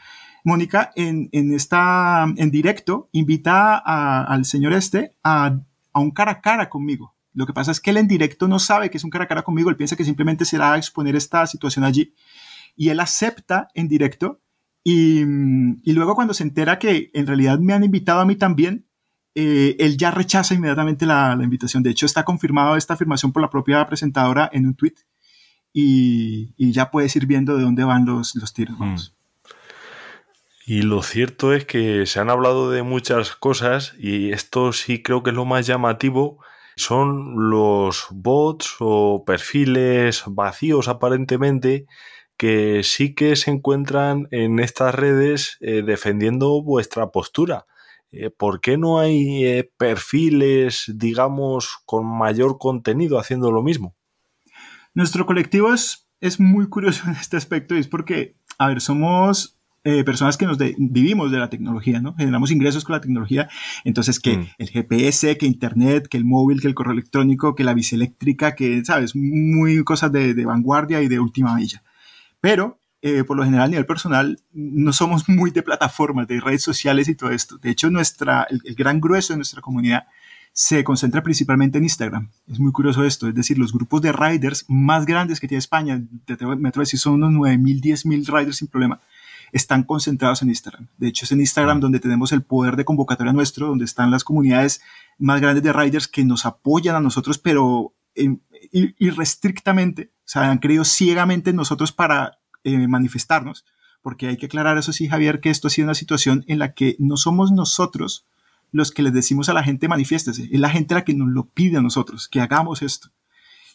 Mónica, 0.44 0.92
en, 0.94 1.31
en, 1.32 1.52
esta, 1.52 2.26
en 2.36 2.50
directo, 2.52 3.08
invita 3.10 3.76
al 3.76 4.44
señor 4.44 4.72
este 4.72 5.16
a, 5.25 5.58
a 5.92 6.00
un 6.00 6.12
cara 6.12 6.31
a 6.31 6.40
cara 6.40 6.69
conmigo. 6.69 7.16
Lo 7.32 7.44
que 7.44 7.52
pasa 7.52 7.72
es 7.72 7.81
que 7.81 7.90
él 7.90 7.96
en 7.96 8.06
directo 8.06 8.46
no 8.46 8.60
sabe 8.60 8.88
que 8.88 8.98
es 8.98 9.04
un 9.04 9.10
cara 9.10 9.25
a 9.25 9.28
cara 9.28 9.42
conmigo, 9.42 9.69
él 9.69 9.76
piensa 9.76 9.96
que 9.96 10.04
simplemente 10.04 10.44
será 10.44 10.76
exponer 10.76 11.16
esta 11.16 11.44
situación 11.48 11.84
allí. 11.84 12.14
Y 12.76 12.90
él 12.90 13.00
acepta 13.00 13.66
en 13.75 13.88
directo 13.88 14.40
y, 14.84 15.25
mm, 15.25 15.80
y 15.82 15.92
luego 15.92 16.14
cuando 16.14 16.34
se 16.34 16.44
entera 16.44 16.78
que 16.78 17.10
en 17.12 17.26
realidad 17.26 17.58
me 17.58 17.72
han 17.72 17.82
invitado 17.82 18.20
a 18.20 18.26
mí 18.26 18.37
también, 18.37 18.87
eh, 19.34 19.76
él 19.78 19.96
ya 19.96 20.10
rechaza 20.10 20.54
inmediatamente 20.54 21.06
la, 21.06 21.36
invitación. 21.40 21.82
De 21.82 21.90
hecho, 21.90 22.06
está 22.06 22.25
confirmado 22.25 22.76
esta 22.76 22.94
afirmación 22.94 23.32
por 23.32 23.42
la 23.42 23.50
propia 23.50 23.84
presentadora 23.86 24.48
en 24.52 24.66
un 24.66 24.75
tweet 24.75 24.94
y, 25.72 26.54
ya 26.72 26.90
puedes 26.90 27.14
ir 27.16 27.26
viendo 27.26 27.56
de 27.56 27.64
dónde 27.64 27.84
van 27.84 28.06
los, 28.06 28.34
los 28.36 28.52
tiros. 28.52 28.78
Vamos. 28.78 29.16
Y 30.66 30.82
lo 30.82 31.02
cierto 31.02 31.52
es 31.52 31.66
que 31.66 32.06
se 32.06 32.20
han 32.20 32.31
hablado 32.31 32.70
de 32.70 32.82
muchas 32.82 33.36
cosas 33.36 33.94
y 33.98 34.32
esto 34.32 34.72
sí 34.72 35.02
creo 35.02 35.22
que 35.22 35.31
es 35.31 35.37
lo 35.37 35.44
más 35.44 35.66
llamativo. 35.66 36.38
Son 36.76 37.50
los 37.50 38.06
bots 38.10 38.76
o 38.80 39.25
perfiles 39.26 40.25
vacíos 40.26 40.88
aparentemente 40.88 41.87
que 42.37 42.82
sí 42.82 43.14
que 43.14 43.37
se 43.37 43.50
encuentran 43.50 44.26
en 44.30 44.58
estas 44.58 44.94
redes 44.94 45.58
eh, 45.60 45.82
defendiendo 45.82 46.62
vuestra 46.62 47.10
postura. 47.10 47.66
Eh, 48.16 48.31
¿Por 48.31 48.61
qué 48.61 48.78
no 48.78 48.99
hay 49.00 49.44
eh, 49.44 49.70
perfiles, 49.76 50.93
digamos, 50.94 51.78
con 51.84 52.06
mayor 52.06 52.58
contenido 52.58 53.19
haciendo 53.19 53.50
lo 53.50 53.62
mismo? 53.62 53.94
Nuestro 54.94 55.26
colectivo 55.26 55.72
es, 55.75 56.08
es 56.20 56.40
muy 56.40 56.69
curioso 56.69 57.05
en 57.08 57.12
este 57.16 57.37
aspecto 57.37 57.75
y 57.75 57.78
es 57.81 57.88
porque, 57.88 58.37
a 58.58 58.69
ver, 58.69 58.81
somos 58.81 59.58
eh, 59.82 60.02
personas 60.05 60.37
que 60.38 60.46
nos 60.46 60.56
de- 60.56 60.75
vivimos 60.78 61.31
de 61.31 61.38
la 61.38 61.50
tecnología, 61.50 62.00
¿no? 62.00 62.14
Generamos 62.14 62.50
ingresos 62.50 62.84
con 62.84 62.94
la 62.94 63.00
tecnología. 63.00 63.49
Entonces, 63.84 64.19
que 64.20 64.38
Mm. 64.38 64.46
el 64.58 64.70
GPS, 64.70 65.37
que 65.37 65.46
Internet, 65.46 66.06
que 66.08 66.16
el 66.16 66.25
móvil, 66.25 66.61
que 66.61 66.69
el 66.69 66.75
correo 66.75 66.93
electrónico, 66.94 67.55
que 67.55 67.64
la 67.64 67.75
bici 67.75 67.94
eléctrica, 67.96 68.55
que, 68.55 68.84
¿sabes? 68.84 69.14
Muy 69.14 69.82
cosas 69.84 70.11
de, 70.12 70.32
de 70.34 70.44
vanguardia 70.46 71.02
y 71.02 71.08
de 71.08 71.19
última 71.20 71.55
milla. 71.55 71.82
Pero, 72.40 72.78
eh, 73.06 73.22
por 73.22 73.36
lo 73.36 73.44
general, 73.44 73.66
a 73.66 73.68
nivel 73.68 73.84
personal, 73.84 74.40
no 74.54 74.92
somos 74.94 75.28
muy 75.28 75.50
de 75.50 75.62
plataformas, 75.62 76.26
de 76.26 76.40
redes 76.40 76.62
sociales 76.62 77.06
y 77.08 77.14
todo 77.14 77.30
esto. 77.30 77.58
De 77.58 77.68
hecho, 77.70 77.90
nuestra, 77.90 78.46
el, 78.48 78.62
el 78.64 78.74
gran 78.74 78.98
grueso 78.98 79.34
de 79.34 79.36
nuestra 79.38 79.60
comunidad 79.60 80.04
se 80.54 80.82
concentra 80.84 81.22
principalmente 81.22 81.76
en 81.78 81.84
Instagram. 81.84 82.30
Es 82.46 82.58
muy 82.58 82.72
curioso 82.72 83.04
esto, 83.04 83.28
es 83.28 83.34
decir, 83.34 83.58
los 83.58 83.72
grupos 83.72 84.00
de 84.00 84.12
riders 84.12 84.64
más 84.68 85.04
grandes 85.04 85.38
que 85.38 85.48
tiene 85.48 85.58
España, 85.58 86.00
te 86.24 86.34
atrevo- 86.38 86.56
me 86.56 86.68
atrevo 86.70 86.82
a 86.82 86.86
decir, 86.86 86.98
son 86.98 87.14
unos 87.22 87.32
9.000, 87.32 87.80
10.000 87.82 88.26
riders 88.38 88.56
sin 88.56 88.68
problema, 88.68 89.00
están 89.52 89.82
concentrados 89.82 90.40
en 90.42 90.48
Instagram. 90.48 90.86
De 90.96 91.08
hecho, 91.08 91.26
es 91.26 91.32
en 91.32 91.40
Instagram 91.40 91.80
donde 91.80 92.00
tenemos 92.00 92.32
el 92.32 92.42
poder 92.42 92.76
de 92.76 92.84
convocatoria 92.86 93.32
nuestro, 93.34 93.66
donde 93.66 93.84
están 93.84 94.10
las 94.10 94.24
comunidades 94.24 94.80
más 95.18 95.40
grandes 95.42 95.62
de 95.62 95.72
riders 95.72 96.08
que 96.08 96.24
nos 96.24 96.46
apoyan 96.46 96.94
a 96.96 97.00
nosotros, 97.00 97.36
pero 97.38 97.92
ir- 98.14 98.94
irrestrictamente, 98.98 100.10
o 100.20 100.22
sea, 100.28 100.50
han 100.50 100.58
creído 100.58 100.84
ciegamente 100.84 101.50
en 101.50 101.56
nosotros 101.56 101.92
para 101.92 102.38
eh, 102.64 102.88
manifestarnos, 102.88 103.64
porque 104.02 104.26
hay 104.26 104.37
que 104.37 104.46
aclarar 104.46 104.76
eso 104.76 104.92
sí, 104.92 105.09
Javier, 105.09 105.40
que 105.40 105.50
esto 105.50 105.68
ha 105.68 105.71
sido 105.71 105.87
una 105.87 105.94
situación 105.94 106.44
en 106.49 106.59
la 106.59 106.75
que 106.75 106.97
no 106.99 107.16
somos 107.16 107.52
nosotros 107.52 108.26
los 108.73 108.90
que 108.90 109.02
les 109.02 109.12
decimos 109.12 109.49
a 109.49 109.54
la 109.54 109.62
gente 109.62 109.87
manifiéstese, 109.87 110.49
es 110.50 110.61
la 110.61 110.68
gente 110.68 110.94
la 110.94 111.04
que 111.04 111.14
nos 111.14 111.28
lo 111.28 111.47
pide 111.47 111.78
a 111.78 111.83
nosotros, 111.83 112.28
que 112.28 112.40
hagamos 112.40 112.83
esto. 112.83 113.11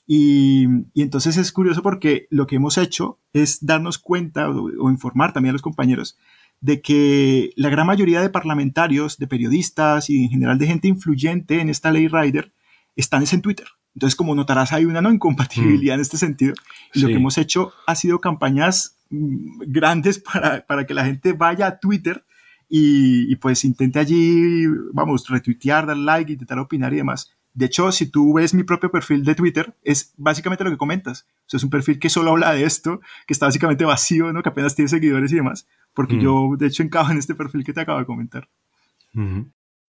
Y, 0.05 0.65
y 0.93 1.03
entonces 1.03 1.37
es 1.37 1.51
curioso 1.51 1.81
porque 1.83 2.27
lo 2.31 2.47
que 2.47 2.57
hemos 2.57 2.77
hecho 2.77 3.19
es 3.31 3.65
darnos 3.65 3.97
cuenta 3.97 4.49
o, 4.49 4.65
o 4.65 4.89
informar 4.89 5.31
también 5.31 5.51
a 5.51 5.53
los 5.53 5.61
compañeros 5.61 6.17
de 6.61 6.81
que 6.81 7.51
la 7.55 7.69
gran 7.69 7.87
mayoría 7.87 8.21
de 8.21 8.29
parlamentarios, 8.29 9.17
de 9.17 9.27
periodistas 9.27 10.09
y 10.09 10.23
en 10.23 10.29
general 10.29 10.57
de 10.57 10.67
gente 10.67 10.87
influyente 10.87 11.61
en 11.61 11.69
esta 11.69 11.91
ley 11.91 12.07
Rider 12.07 12.51
están 12.95 13.23
es 13.23 13.33
en 13.33 13.41
Twitter. 13.41 13.67
Entonces, 13.95 14.15
como 14.15 14.35
notarás, 14.35 14.71
hay 14.71 14.85
una 14.85 15.01
no 15.01 15.11
incompatibilidad 15.11 15.95
en 15.95 16.01
este 16.01 16.17
sentido. 16.17 16.53
Y 16.93 16.99
lo 17.01 17.07
que 17.07 17.15
hemos 17.15 17.37
hecho 17.37 17.73
ha 17.87 17.95
sido 17.95 18.19
campañas 18.21 18.97
mm, 19.09 19.61
grandes 19.67 20.19
para, 20.19 20.65
para 20.65 20.85
que 20.85 20.93
la 20.93 21.05
gente 21.05 21.33
vaya 21.33 21.67
a 21.67 21.79
Twitter 21.79 22.23
y, 22.69 23.31
y, 23.31 23.35
pues 23.37 23.65
intente 23.65 23.97
allí, 23.99 24.65
vamos, 24.93 25.27
retuitear, 25.27 25.87
dar 25.87 25.97
like, 25.97 26.31
intentar 26.31 26.59
opinar 26.59 26.93
y 26.93 26.97
demás. 26.97 27.33
De 27.53 27.65
hecho, 27.65 27.91
si 27.91 28.05
tú 28.05 28.33
ves 28.33 28.53
mi 28.53 28.63
propio 28.63 28.91
perfil 28.91 29.25
de 29.25 29.33
Twitter, 29.33 29.73
es 29.83 30.13
básicamente 30.17 30.63
lo 30.63 30.69
que 30.69 30.77
comentas. 30.77 31.25
O 31.41 31.49
sea, 31.49 31.57
es 31.57 31.63
un 31.63 31.71
perfil 31.71 31.97
que 31.97 32.09
solo 32.09 32.29
habla 32.29 32.53
de 32.53 32.63
esto, 32.63 33.01
que 33.25 33.33
está 33.33 33.47
básicamente 33.47 33.85
vacío, 33.85 34.31
¿no? 34.31 34.43
que 34.43 34.49
apenas 34.49 34.75
tiene 34.75 34.87
seguidores 34.87 35.31
y 35.31 35.35
demás. 35.35 35.67
Porque 35.95 36.15
Mm. 36.15 36.21
yo, 36.21 36.55
de 36.57 36.67
hecho, 36.67 36.83
encajo 36.83 37.11
en 37.11 37.17
este 37.17 37.33
perfil 37.33 37.63
que 37.63 37.73
te 37.73 37.81
acabo 37.81 37.99
de 37.99 38.05
comentar. 38.05 38.47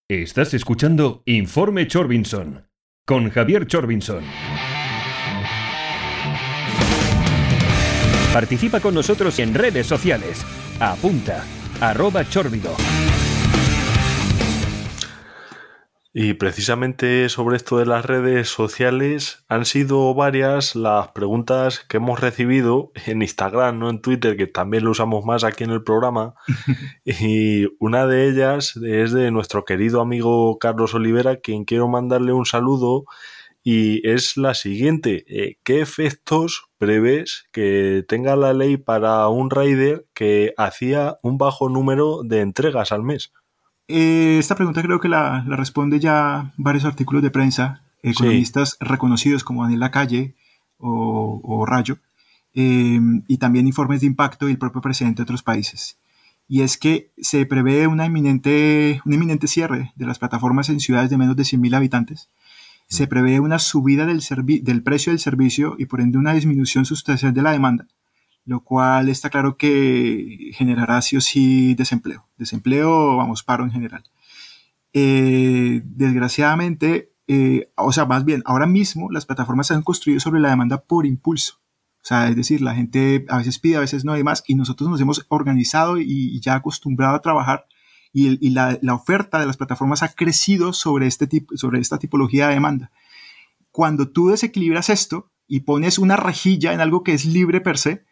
Estás 0.07 0.53
escuchando 0.53 1.21
Informe 1.25 1.85
Chorbinson 1.85 2.68
con 3.09 3.31
Javier 3.31 3.65
Chorbinson. 3.65 4.23
Participa 8.31 8.79
con 8.79 8.93
nosotros 8.93 9.39
en 9.39 9.55
redes 9.55 9.87
sociales. 9.87 10.45
Apunta. 10.79 11.43
Arroba 11.81 12.23
Chorbido. 12.29 12.75
Y 16.21 16.33
precisamente 16.33 17.29
sobre 17.29 17.55
esto 17.55 17.77
de 17.77 17.85
las 17.85 18.05
redes 18.05 18.49
sociales 18.49 19.45
han 19.47 19.63
sido 19.63 20.13
varias 20.13 20.75
las 20.75 21.07
preguntas 21.13 21.79
que 21.87 21.95
hemos 21.95 22.19
recibido 22.19 22.91
en 23.05 23.21
Instagram, 23.21 23.79
no 23.79 23.89
en 23.89 24.01
Twitter, 24.01 24.35
que 24.35 24.45
también 24.45 24.83
lo 24.83 24.91
usamos 24.91 25.23
más 25.23 25.45
aquí 25.45 25.63
en 25.63 25.69
el 25.69 25.81
programa. 25.81 26.33
y 27.05 27.67
una 27.79 28.05
de 28.05 28.27
ellas 28.27 28.75
es 28.85 29.13
de 29.13 29.31
nuestro 29.31 29.63
querido 29.63 30.01
amigo 30.01 30.59
Carlos 30.59 30.93
Olivera, 30.93 31.37
quien 31.37 31.63
quiero 31.63 31.87
mandarle 31.87 32.33
un 32.33 32.45
saludo. 32.45 33.05
Y 33.63 34.05
es 34.05 34.35
la 34.35 34.55
siguiente, 34.55 35.23
eh, 35.29 35.55
¿qué 35.63 35.79
efectos 35.79 36.65
prevés 36.77 37.47
que 37.53 38.03
tenga 38.09 38.35
la 38.35 38.51
ley 38.51 38.75
para 38.75 39.25
un 39.29 39.49
rider 39.49 40.03
que 40.13 40.53
hacía 40.57 41.15
un 41.23 41.37
bajo 41.37 41.69
número 41.69 42.23
de 42.25 42.41
entregas 42.41 42.91
al 42.91 43.03
mes? 43.03 43.31
Eh, 43.91 44.37
esta 44.37 44.53
pregunta 44.53 44.83
creo 44.83 44.99
que 44.99 45.09
la, 45.09 45.43
responde 45.47 45.99
ya 45.99 46.53
varios 46.57 46.85
artículos 46.85 47.23
de 47.23 47.31
prensa, 47.31 47.81
economistas 48.03 48.77
reconocidos 48.79 49.43
como 49.43 49.63
Daniel 49.63 49.79
Lacalle 49.79 50.35
o, 50.77 51.41
o 51.43 51.65
Rayo, 51.65 51.97
em, 52.53 53.23
y 53.27 53.39
también 53.39 53.65
informes 53.65 54.01
de 54.01 54.07
impacto 54.07 54.47
y 54.47 54.51
el 54.51 54.59
propio 54.59 54.81
presidente 54.81 55.17
de 55.17 55.23
otros 55.23 55.41
países. 55.41 55.97
Y 56.47 56.61
es 56.61 56.77
que 56.77 57.11
se 57.17 57.47
prevé 57.47 57.87
una 57.87 58.05
inminente, 58.05 59.01
un 59.05 59.13
inminente 59.13 59.47
cierre 59.47 59.91
de 59.95 60.05
las 60.05 60.19
plataformas 60.19 60.69
en 60.69 60.79
ciudades 60.79 61.09
de 61.09 61.17
menos 61.17 61.35
de 61.35 61.43
100.000 61.43 61.75
habitantes. 61.75 62.29
Se 62.87 63.07
mm. 63.07 63.09
prevé 63.09 63.39
una 63.39 63.57
subida 63.57 64.05
del, 64.05 64.21
del 64.63 64.83
precio 64.83 65.11
del 65.11 65.19
servicio 65.19 65.75
y 65.79 65.85
por 65.85 65.99
ende 66.01 66.19
una 66.19 66.33
disminución 66.33 66.85
sustancial 66.85 67.33
de 67.33 67.41
la 67.41 67.53
demanda 67.53 67.87
lo 68.45 68.63
cual 68.63 69.09
está 69.09 69.29
claro 69.29 69.57
que 69.57 70.51
generará 70.53 71.01
sí 71.01 71.17
o 71.17 71.21
sí 71.21 71.75
desempleo. 71.75 72.27
Desempleo, 72.37 73.17
vamos, 73.17 73.43
paro 73.43 73.63
en 73.63 73.71
general. 73.71 74.03
Eh, 74.93 75.81
desgraciadamente, 75.85 77.13
eh, 77.27 77.71
o 77.75 77.91
sea, 77.91 78.05
más 78.05 78.25
bien, 78.25 78.41
ahora 78.45 78.65
mismo 78.65 79.11
las 79.11 79.25
plataformas 79.25 79.67
se 79.67 79.75
han 79.75 79.83
construido 79.83 80.19
sobre 80.19 80.41
la 80.41 80.49
demanda 80.49 80.81
por 80.81 81.05
impulso. 81.05 81.59
O 82.01 82.05
sea, 82.09 82.27
es 82.29 82.35
decir, 82.35 82.61
la 82.61 82.73
gente 82.73 83.25
a 83.29 83.37
veces 83.37 83.59
pide, 83.59 83.75
a 83.75 83.81
veces 83.81 84.05
no 84.05 84.13
hay 84.13 84.23
más, 84.23 84.43
y 84.47 84.55
nosotros 84.55 84.89
nos 84.89 85.01
hemos 85.01 85.25
organizado 85.29 85.99
y, 85.99 86.39
ya 86.39 86.55
acostumbrado 86.55 87.15
a 87.15 87.21
trabajar, 87.21 87.65
y, 88.11 88.49
la, 88.49 88.79
la, 88.81 88.95
oferta 88.95 89.39
de 89.39 89.45
las 89.45 89.57
plataformas 89.57 90.01
ha 90.01 90.09
crecido 90.09 90.73
sobre, 90.73 91.05
este 91.05 91.27
tipo, 91.27 91.55
sobre 91.55 91.79
esta 91.79 91.99
tipología 91.99 92.47
de 92.47 92.55
demanda. 92.55 92.91
Cuando 93.71 94.09
tú 94.09 94.29
desequilibras 94.29 94.89
esto 94.89 95.29
y 95.47 95.59
pones 95.59 95.99
una 95.99 96.15
rejilla 96.15 96.73
en 96.73 96.81
algo 96.81 97.03
que 97.03 97.13
es 97.13 97.25
libre 97.25 97.61
per 97.61 97.77
se, 97.77 98.05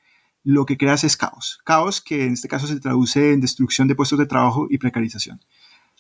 lo 0.48 0.66
que 0.66 0.78
creas 0.78 1.04
es 1.04 1.18
caos. 1.18 1.60
Caos 1.66 2.00
que 2.00 2.24
en 2.24 2.32
este 2.32 2.48
caso 2.48 2.68
se 2.68 2.80
traduce 2.80 3.34
en 3.34 3.42
destrucción 3.42 3.90
de 3.90 3.96
puestos 3.96 4.18
de 4.18 4.28
trabajo 4.28 4.68
y 4.70 4.78
precarización. 4.78 5.42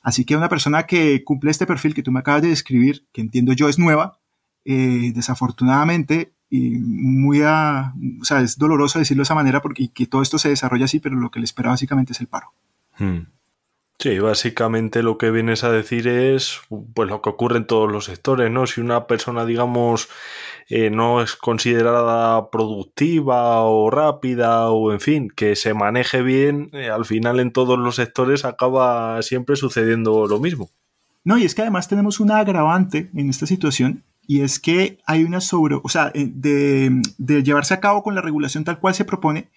Así 0.02 0.24
que 0.24 0.38
una 0.38 0.48
persona 0.48 0.84
que 0.84 1.22
cumple 1.26 1.52
este 1.52 1.66
perfil 1.66 1.94
que 1.94 2.02
tú 2.02 2.14
me 2.14 2.22
acabas 2.22 2.44
de 2.44 2.48
describir, 2.48 3.06
que 3.12 3.20
entiendo 3.20 3.52
yo 3.52 3.68
es 3.68 3.78
nueva, 3.78 4.22
eh, 4.64 5.12
desafortunadamente, 5.14 6.34
y 6.50 6.80
muy 6.80 7.42
a, 7.44 7.94
o 8.22 8.24
sea, 8.24 8.40
es 8.40 8.58
doloroso 8.58 9.00
decirlo 9.00 9.20
de 9.20 9.26
esa 9.26 9.36
manera 9.36 9.62
porque 9.62 9.92
que 9.92 10.06
todo 10.06 10.22
esto 10.22 10.40
se 10.40 10.48
desarrolla 10.48 10.86
así, 10.86 11.02
pero 11.02 11.18
lo 11.18 11.30
que 11.30 11.40
le 11.40 11.46
espera 11.46 11.72
básicamente 11.72 12.14
es 12.14 12.22
el 12.22 12.28
paro. 12.28 12.54
Hmm. 12.98 13.24
Sí, 14.00 14.20
básicamente 14.20 15.02
lo 15.02 15.18
que 15.18 15.32
vienes 15.32 15.64
a 15.64 15.72
decir 15.72 16.08
es 16.08 16.60
pues 16.94 17.10
lo 17.10 17.24
que 17.24 17.30
ocurre 17.32 17.58
en 17.58 17.66
todos 17.66 17.92
los 17.92 18.06
sectores, 18.06 18.52
¿no? 18.52 18.68
Si 18.68 18.80
una 18.80 19.08
persona, 19.08 19.44
digamos, 19.44 20.08
eh, 20.70 20.92
no 20.92 21.24
es 21.24 21.36
considerada 21.36 22.52
productiva 22.52 23.64
o 23.64 23.90
rápida 23.90 24.70
o 24.70 24.92
en 24.92 25.00
fin, 25.00 25.30
que 25.36 25.56
se 25.56 25.74
maneje 25.74 26.22
bien, 26.22 26.70
eh, 26.74 26.92
al 26.92 27.06
final 27.06 27.40
en 27.40 27.52
todos 27.52 27.80
los 27.80 27.96
sectores 27.96 28.46
acaba 28.46 29.20
siempre 29.24 29.56
sucediendo 29.56 30.28
lo 30.28 30.40
mismo. 30.40 30.70
No, 31.24 31.40
y 31.40 31.46
es 31.46 31.56
que 31.56 31.64
además 31.64 31.88
tenemos 31.88 32.20
una 32.20 32.38
agravante 32.38 33.10
en 33.16 33.32
esta 33.32 33.48
situación 33.48 34.04
y 34.28 34.42
es 34.42 34.60
que 34.60 35.00
hay 35.08 35.24
una 35.24 35.42
sobre, 35.42 35.80
o 35.82 35.90
sea, 35.90 36.12
eh, 36.14 36.30
de, 36.32 37.02
de 37.18 37.42
llevarse 37.42 37.74
a 37.74 37.80
cabo 37.80 38.04
con 38.04 38.14
la 38.14 38.22
regulación 38.22 38.64
tal 38.64 38.80
cual 38.80 38.94
se 38.94 39.06
propone, 39.06 39.50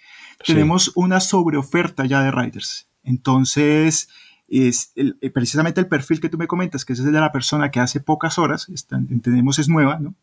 tenemos 0.47 0.93
una 0.95 1.21
sobreoferta 1.21 2.07
ya 2.07 2.23
de 2.23 2.31
riders. 2.31 2.89
Entonces, 3.03 4.09
es 4.51 4.93
precisamente 5.33 5.81
el 5.81 5.87
perfil 5.87 6.21
que 6.21 6.29
tú 6.29 6.37
me 6.37 6.47
comentas, 6.47 6.85
que 6.85 6.93
es 6.93 7.01
el 7.01 7.13
de 7.13 7.21
la 7.21 7.33
persona 7.33 7.71
que 7.71 7.81
hace 7.81 8.01
pocas 8.01 8.39
horas, 8.39 8.69
entendemos 8.91 9.59
es 9.59 9.69
nueva, 9.69 9.99
¿no? 9.99 10.15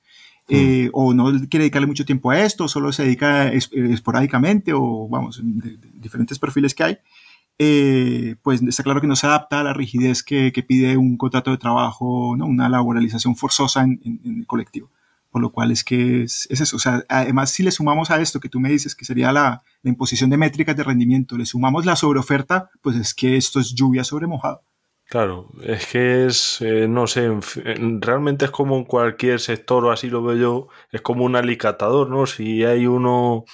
Eh, 0.50 0.90
o 0.94 1.14
no 1.14 1.26
quiere 1.50 1.64
dedicarle 1.64 1.88
mucho 1.88 2.06
tiempo 2.06 2.32
a 2.32 2.40
esto, 2.42 2.70
solo 2.70 2.94
se 2.94 3.04
dedica 3.04 3.52
esporádicamente, 3.52 4.72
o 4.74 5.08
vamos, 5.10 5.42
diferentes 5.96 6.40
perfiles 6.40 6.74
que 6.74 6.84
hay, 6.84 6.98
eh, 7.60 8.36
pues 8.44 8.62
está 8.62 8.84
claro 8.84 9.02
que 9.02 9.08
no 9.08 9.16
se 9.16 9.28
adapta 9.28 9.60
a 9.60 9.64
la 9.64 9.74
rigidez 9.74 10.24
que, 10.24 10.52
pide 10.66 10.96
un 10.96 11.18
contrato 11.18 11.52
de 11.52 11.58
trabajo, 11.58 12.36
¿no? 12.38 12.46
una 12.46 12.70
laboralización 12.70 13.36
forzosa 13.36 13.84
en, 13.84 14.00
el 14.24 14.48
colectivo. 14.48 14.90
Por 15.30 15.42
lo 15.42 15.52
cual 15.52 15.72
es 15.72 15.84
que 15.84 16.24
es, 16.24 16.48
eso. 16.50 16.76
O 16.76 16.80
sea, 16.80 17.04
además, 17.10 17.52
si 17.52 17.64
le 17.64 17.72
sumamos 17.72 18.12
a 18.12 18.22
esto 18.22 18.40
que 18.40 18.50
tú 18.50 18.60
me 18.60 18.70
dices, 18.70 18.96
que 18.96 19.06
sería 19.06 19.32
la, 19.32 19.64
imposición 19.84 20.30
de 20.30 20.38
métricas 20.38 20.76
de 20.76 20.84
rendimiento, 20.84 21.38
le 21.38 21.46
sumamos 21.46 21.86
la 21.86 21.96
sobreoferta, 21.96 22.70
pues 22.82 22.98
es 22.98 23.14
que 23.14 23.38
esto 23.38 23.60
es 23.60 23.74
lluvia 23.74 24.04
sobre 24.04 24.28
mojado. 24.28 24.64
Claro, 25.06 25.50
es 25.64 25.88
que 25.88 26.26
es, 26.26 26.58
eh, 26.60 26.86
no 26.90 27.08
sé, 27.08 27.30
realmente 28.02 28.44
es 28.46 28.52
como 28.52 28.76
en 28.76 28.84
cualquier 28.84 29.40
sector, 29.40 29.86
o 29.86 29.92
así 29.92 30.10
lo 30.10 30.22
veo 30.22 30.36
yo, 30.36 30.68
es 30.92 31.02
como 31.02 31.24
un 31.24 31.38
alicatador, 31.38 32.10
¿no? 32.10 32.26
Si 32.26 32.66
hay 32.66 32.88
uno 32.88 33.46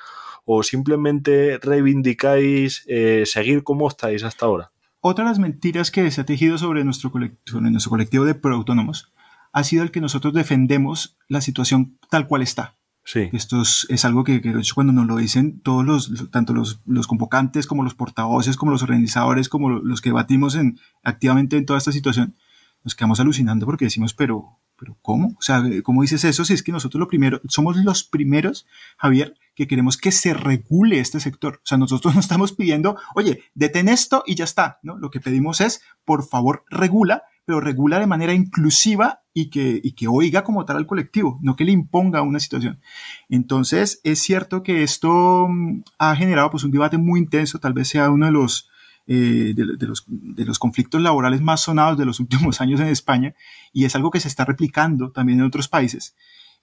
o 0.44 0.62
simplemente 0.62 1.58
reivindicáis 1.62 2.84
eh, 2.88 3.24
seguir 3.26 3.62
como 3.62 3.88
estáis 3.88 4.24
hasta 4.24 4.46
ahora. 4.46 4.72
Otra 5.00 5.24
de 5.24 5.30
las 5.30 5.38
mentiras 5.38 5.90
que 5.90 6.10
se 6.10 6.20
ha 6.20 6.24
tejido 6.24 6.58
sobre 6.58 6.84
nuestro, 6.84 7.10
colectivo, 7.10 7.60
nuestro 7.60 7.90
colectivo 7.90 8.24
de 8.24 8.34
proautónomos 8.34 9.12
ha 9.52 9.64
sido 9.64 9.82
el 9.82 9.90
que 9.90 10.00
nosotros 10.00 10.32
defendemos 10.34 11.16
la 11.28 11.40
situación 11.40 11.98
tal 12.10 12.26
cual 12.26 12.42
está. 12.42 12.76
Sí. 13.04 13.28
Esto 13.32 13.62
es, 13.62 14.04
algo 14.04 14.22
que, 14.22 14.38
de 14.38 14.60
hecho, 14.60 14.74
cuando 14.74 14.92
nos 14.92 15.06
lo 15.06 15.16
dicen 15.16 15.60
todos 15.60 15.84
los, 15.84 16.30
tanto 16.30 16.54
los, 16.54 16.80
los, 16.86 17.08
convocantes 17.08 17.66
como 17.66 17.82
los 17.82 17.94
portavoces, 17.94 18.56
como 18.56 18.70
los 18.70 18.84
organizadores, 18.84 19.48
como 19.48 19.70
los 19.70 20.00
que 20.00 20.10
debatimos 20.10 20.54
en, 20.54 20.78
activamente 21.02 21.56
en 21.56 21.66
toda 21.66 21.78
esta 21.78 21.90
situación, 21.90 22.36
nos 22.84 22.94
quedamos 22.94 23.18
alucinando 23.18 23.66
porque 23.66 23.86
decimos, 23.86 24.14
pero, 24.14 24.60
pero 24.78 24.96
¿cómo? 25.02 25.28
O 25.38 25.42
sea, 25.42 25.64
¿cómo 25.82 26.02
dices 26.02 26.24
eso 26.24 26.44
si 26.44 26.54
es 26.54 26.62
que 26.62 26.70
nosotros 26.70 27.00
lo 27.00 27.08
primero, 27.08 27.40
somos 27.48 27.76
los 27.76 28.04
primeros, 28.04 28.66
Javier, 28.96 29.36
que 29.54 29.66
queremos 29.66 29.96
que 29.96 30.12
se 30.12 30.32
regule 30.32 31.00
este 31.00 31.18
sector? 31.18 31.56
O 31.56 31.66
sea, 31.66 31.78
nosotros 31.78 32.14
no 32.14 32.20
estamos 32.20 32.52
pidiendo, 32.52 32.96
oye, 33.16 33.42
detén 33.54 33.88
esto 33.88 34.22
y 34.26 34.36
ya 34.36 34.44
está, 34.44 34.78
¿no? 34.82 34.96
Lo 34.96 35.10
que 35.10 35.20
pedimos 35.20 35.60
es, 35.60 35.82
por 36.04 36.24
favor, 36.24 36.64
regula, 36.70 37.24
pero 37.44 37.60
regula 37.60 37.98
de 37.98 38.06
manera 38.06 38.32
inclusiva 38.32 39.21
y 39.34 39.50
que, 39.50 39.80
y 39.82 39.92
que 39.92 40.08
oiga 40.08 40.44
como 40.44 40.64
tal 40.64 40.76
al 40.76 40.86
colectivo, 40.86 41.38
no 41.42 41.56
que 41.56 41.64
le 41.64 41.72
imponga 41.72 42.22
una 42.22 42.40
situación. 42.40 42.80
Entonces, 43.28 44.00
es 44.04 44.20
cierto 44.20 44.62
que 44.62 44.82
esto 44.82 45.48
mm, 45.48 45.82
ha 45.98 46.14
generado 46.16 46.50
pues 46.50 46.64
un 46.64 46.70
debate 46.70 46.98
muy 46.98 47.20
intenso, 47.20 47.58
tal 47.58 47.72
vez 47.72 47.88
sea 47.88 48.10
uno 48.10 48.26
de 48.26 48.32
los 48.32 48.68
eh, 49.08 49.52
de, 49.56 49.64
los, 49.64 50.04
de, 50.06 50.44
los, 50.44 50.60
conflictos 50.60 51.02
laborales 51.02 51.40
más 51.40 51.62
sonados 51.62 51.98
de 51.98 52.04
los 52.04 52.20
últimos 52.20 52.60
años 52.60 52.78
en 52.80 52.86
España 52.86 53.34
y 53.72 53.84
es 53.84 53.96
algo 53.96 54.12
que 54.12 54.20
se 54.20 54.28
está 54.28 54.44
replicando 54.44 55.10
también 55.10 55.40
en 55.40 55.46
otros 55.46 55.68
países. 55.68 56.14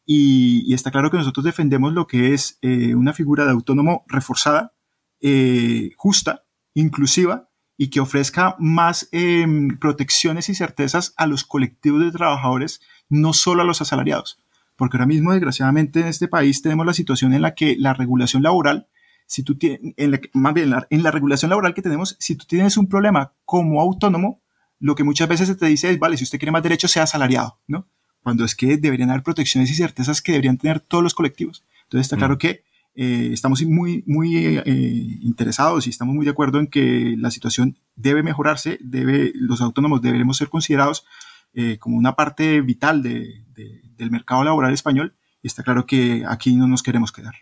Y, 0.05 0.73
está 0.73 0.89
claro 0.89 1.11
que 1.11 1.17
nosotros 1.17 1.43
defendemos 1.43 1.93
lo 1.93 2.07
que 2.07 2.33
es 2.33 2.57
eh, 2.61 2.95
una 2.95 3.13
figura 3.13 3.45
de 3.45 3.51
autónomo 3.51 4.05
reforzada, 4.07 4.73
eh, 5.21 5.91
justa, 5.97 6.45
inclusiva 6.73 7.48
y 7.81 7.89
que 7.89 8.01
ofrezca 8.01 8.57
más 8.59 9.07
em, 9.13 9.79
protecciones 9.79 10.49
y 10.49 10.53
certezas 10.53 11.13
a 11.15 11.25
los 11.27 11.45
colectivos 11.45 12.01
de 12.01 12.11
trabajadores, 12.11 12.81
no 13.07 13.31
solo 13.31 13.61
a 13.61 13.65
los 13.65 13.81
asalariados. 13.81 14.37
Porque 14.75 14.97
ahora 14.97 15.05
mismo, 15.05 15.31
desgraciadamente, 15.31 16.01
en 16.01 16.07
este 16.07 16.27
país 16.27 16.61
tenemos 16.61 16.85
la 16.85 16.93
situación 16.93 17.33
en 17.33 17.41
la 17.41 17.55
que 17.55 17.77
la 17.79 17.93
regulación 17.93 18.43
laboral 18.43 18.87
si 19.29 19.43
tú 19.43 19.55
tienes, 19.55 19.93
en 19.95 20.11
la, 20.11 20.19
más 20.33 20.53
bien 20.55 20.73
en 20.89 21.03
la, 21.03 21.11
regulación 21.11 21.49
laboral 21.49 21.75
que 21.75 21.83
tenemos, 21.83 22.17
si 22.19 22.35
tú 22.35 22.45
tienes 22.47 22.75
un 22.77 22.89
problema 22.89 23.31
como 23.45 23.79
autónomo, 23.79 24.41
lo 24.79 24.95
que 24.95 25.03
muchas 25.03 25.29
veces 25.29 25.47
se 25.47 25.55
te 25.55 25.67
dice 25.67 25.91
es, 25.91 25.99
vale, 25.99 26.17
si 26.17 26.23
usted 26.23 26.39
quiere 26.39 26.51
más 26.51 26.63
derechos, 26.63 26.91
sea 26.91 27.03
asalariado, 27.03 27.59
¿no? 27.67 27.87
Cuando 28.23 28.43
es 28.43 28.55
que 28.55 28.77
deberían 28.77 29.11
haber 29.11 29.21
protecciones 29.21 29.69
y 29.69 29.75
certezas 29.75 30.23
que 30.23 30.31
deberían 30.31 30.57
tener 30.57 30.79
todos 30.79 31.03
los 31.03 31.13
colectivos. 31.13 31.63
Entonces 31.83 32.07
está 32.07 32.17
claro 32.17 32.35
mm. 32.35 32.37
que 32.39 32.63
eh, 33.01 33.29
estamos 33.31 33.63
muy, 33.63 34.03
muy 34.07 34.45
eh, 34.45 34.61
interesados 35.21 35.87
y 35.87 35.89
estamos 35.89 36.13
muy 36.13 36.25
de 36.25 36.31
acuerdo 36.31 36.59
en 36.59 36.67
que 36.67 37.15
la 37.17 37.31
situación 37.31 37.77
debe 37.95 38.23
mejorarse, 38.23 38.77
debe, 38.81 39.31
los 39.35 39.61
autónomos 39.61 40.01
deberemos 40.01 40.35
ser 40.35 40.49
considerados 40.49 41.05
eh, 41.53 41.77
como 41.79 41.95
una 41.95 42.17
parte 42.17 42.59
vital 42.59 43.01
de, 43.01 43.45
del 43.95 44.11
mercado 44.11 44.43
laboral 44.43 44.73
español 44.73 45.15
está 45.41 45.63
claro 45.63 45.85
que 45.85 46.25
aquí 46.27 46.53
no 46.57 46.67
nos 46.67 46.83
queremos 46.83 47.13
quedar. 47.13 47.35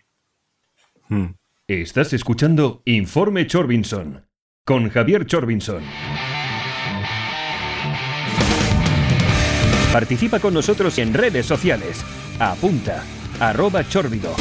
Mm. 1.08 1.34
Estás 1.66 2.12
escuchando 2.12 2.82
Informe 2.84 3.48
Chorbinson 3.48 4.28
con 4.64 4.88
Javier 4.90 5.26
Chorbinson. 5.26 5.82
Participa 9.92 10.38
con 10.38 10.54
nosotros 10.54 10.98
en 10.98 11.14
redes 11.14 11.46
sociales. 11.46 12.04
Apunta, 12.38 13.02
arroba 13.40 13.82
chorbido. 13.88 14.36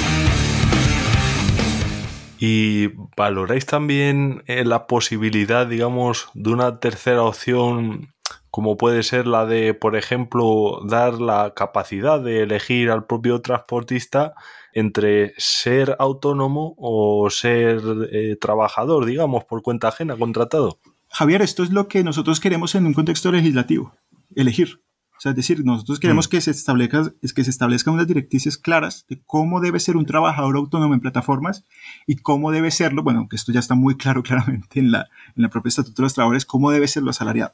¿Y 2.40 2.90
valoráis 3.16 3.66
también 3.66 4.44
eh, 4.46 4.64
la 4.64 4.88
posibilidad, 4.88 5.68
digamos, 5.68 6.30
de 6.34 6.52
una 6.52 6.80
tercera 6.80 7.24
opción 7.24 8.14
como 8.58 8.76
puede 8.76 9.04
ser 9.04 9.28
la 9.28 9.46
de, 9.46 9.76
por 9.76 9.96
ejemplo, 9.96 10.82
dar 10.84 11.22
la 11.22 11.54
capacidad 11.56 12.20
de 12.20 12.42
elegir 12.42 12.90
al 12.90 13.06
propio 13.06 13.40
transportista 13.42 14.34
entre 14.74 15.34
ser 15.38 15.96
autónomo 16.00 16.74
o 16.80 17.30
ser 17.30 17.80
eh, 18.12 18.36
trabajador, 18.42 19.06
digamos, 19.06 19.44
por 19.46 19.62
cuenta 19.62 19.90
ajena, 19.90 20.16
contratado. 20.16 20.80
Javier, 21.10 21.44
esto 21.44 21.62
es 21.62 21.72
lo 21.72 21.88
que 21.88 22.04
nosotros 22.04 22.40
queremos 22.40 22.74
en 22.74 22.88
un 22.88 22.96
contexto 22.96 23.32
legislativo, 23.32 23.94
elegir. 24.36 24.82
O 25.18 25.20
sea, 25.20 25.32
es 25.32 25.36
decir, 25.36 25.66
nosotros 25.66 26.00
queremos 26.00 26.28
mm. 26.28 26.30
que, 26.30 26.42
se 26.42 26.52
establezca, 26.52 27.12
es 27.22 27.34
que 27.34 27.44
se 27.44 27.50
establezcan 27.50 27.96
unas 27.96 28.08
directrices 28.08 28.58
claras 28.58 29.06
de 29.10 29.20
cómo 29.26 29.60
debe 29.60 29.80
ser 29.80 29.98
un 29.98 30.06
trabajador 30.06 30.56
autónomo 30.58 30.94
en 30.94 31.00
plataformas 31.00 31.66
y 32.06 32.18
cómo 32.18 32.52
debe 32.52 32.70
serlo, 32.70 33.02
bueno, 33.02 33.28
que 33.28 33.36
esto 33.36 33.52
ya 33.52 33.60
está 33.60 33.74
muy 33.74 33.98
claro 33.98 34.22
claramente 34.28 34.80
en 34.80 34.92
la, 34.92 35.10
en 35.36 35.44
la 35.44 35.50
propia 35.50 35.70
Estatuto 35.70 36.02
de 36.02 36.06
los 36.06 36.14
Trabajadores, 36.14 36.46
cómo 36.46 36.72
debe 36.72 36.88
ser 36.88 37.04
lo 37.04 37.10
asalariado. 37.10 37.54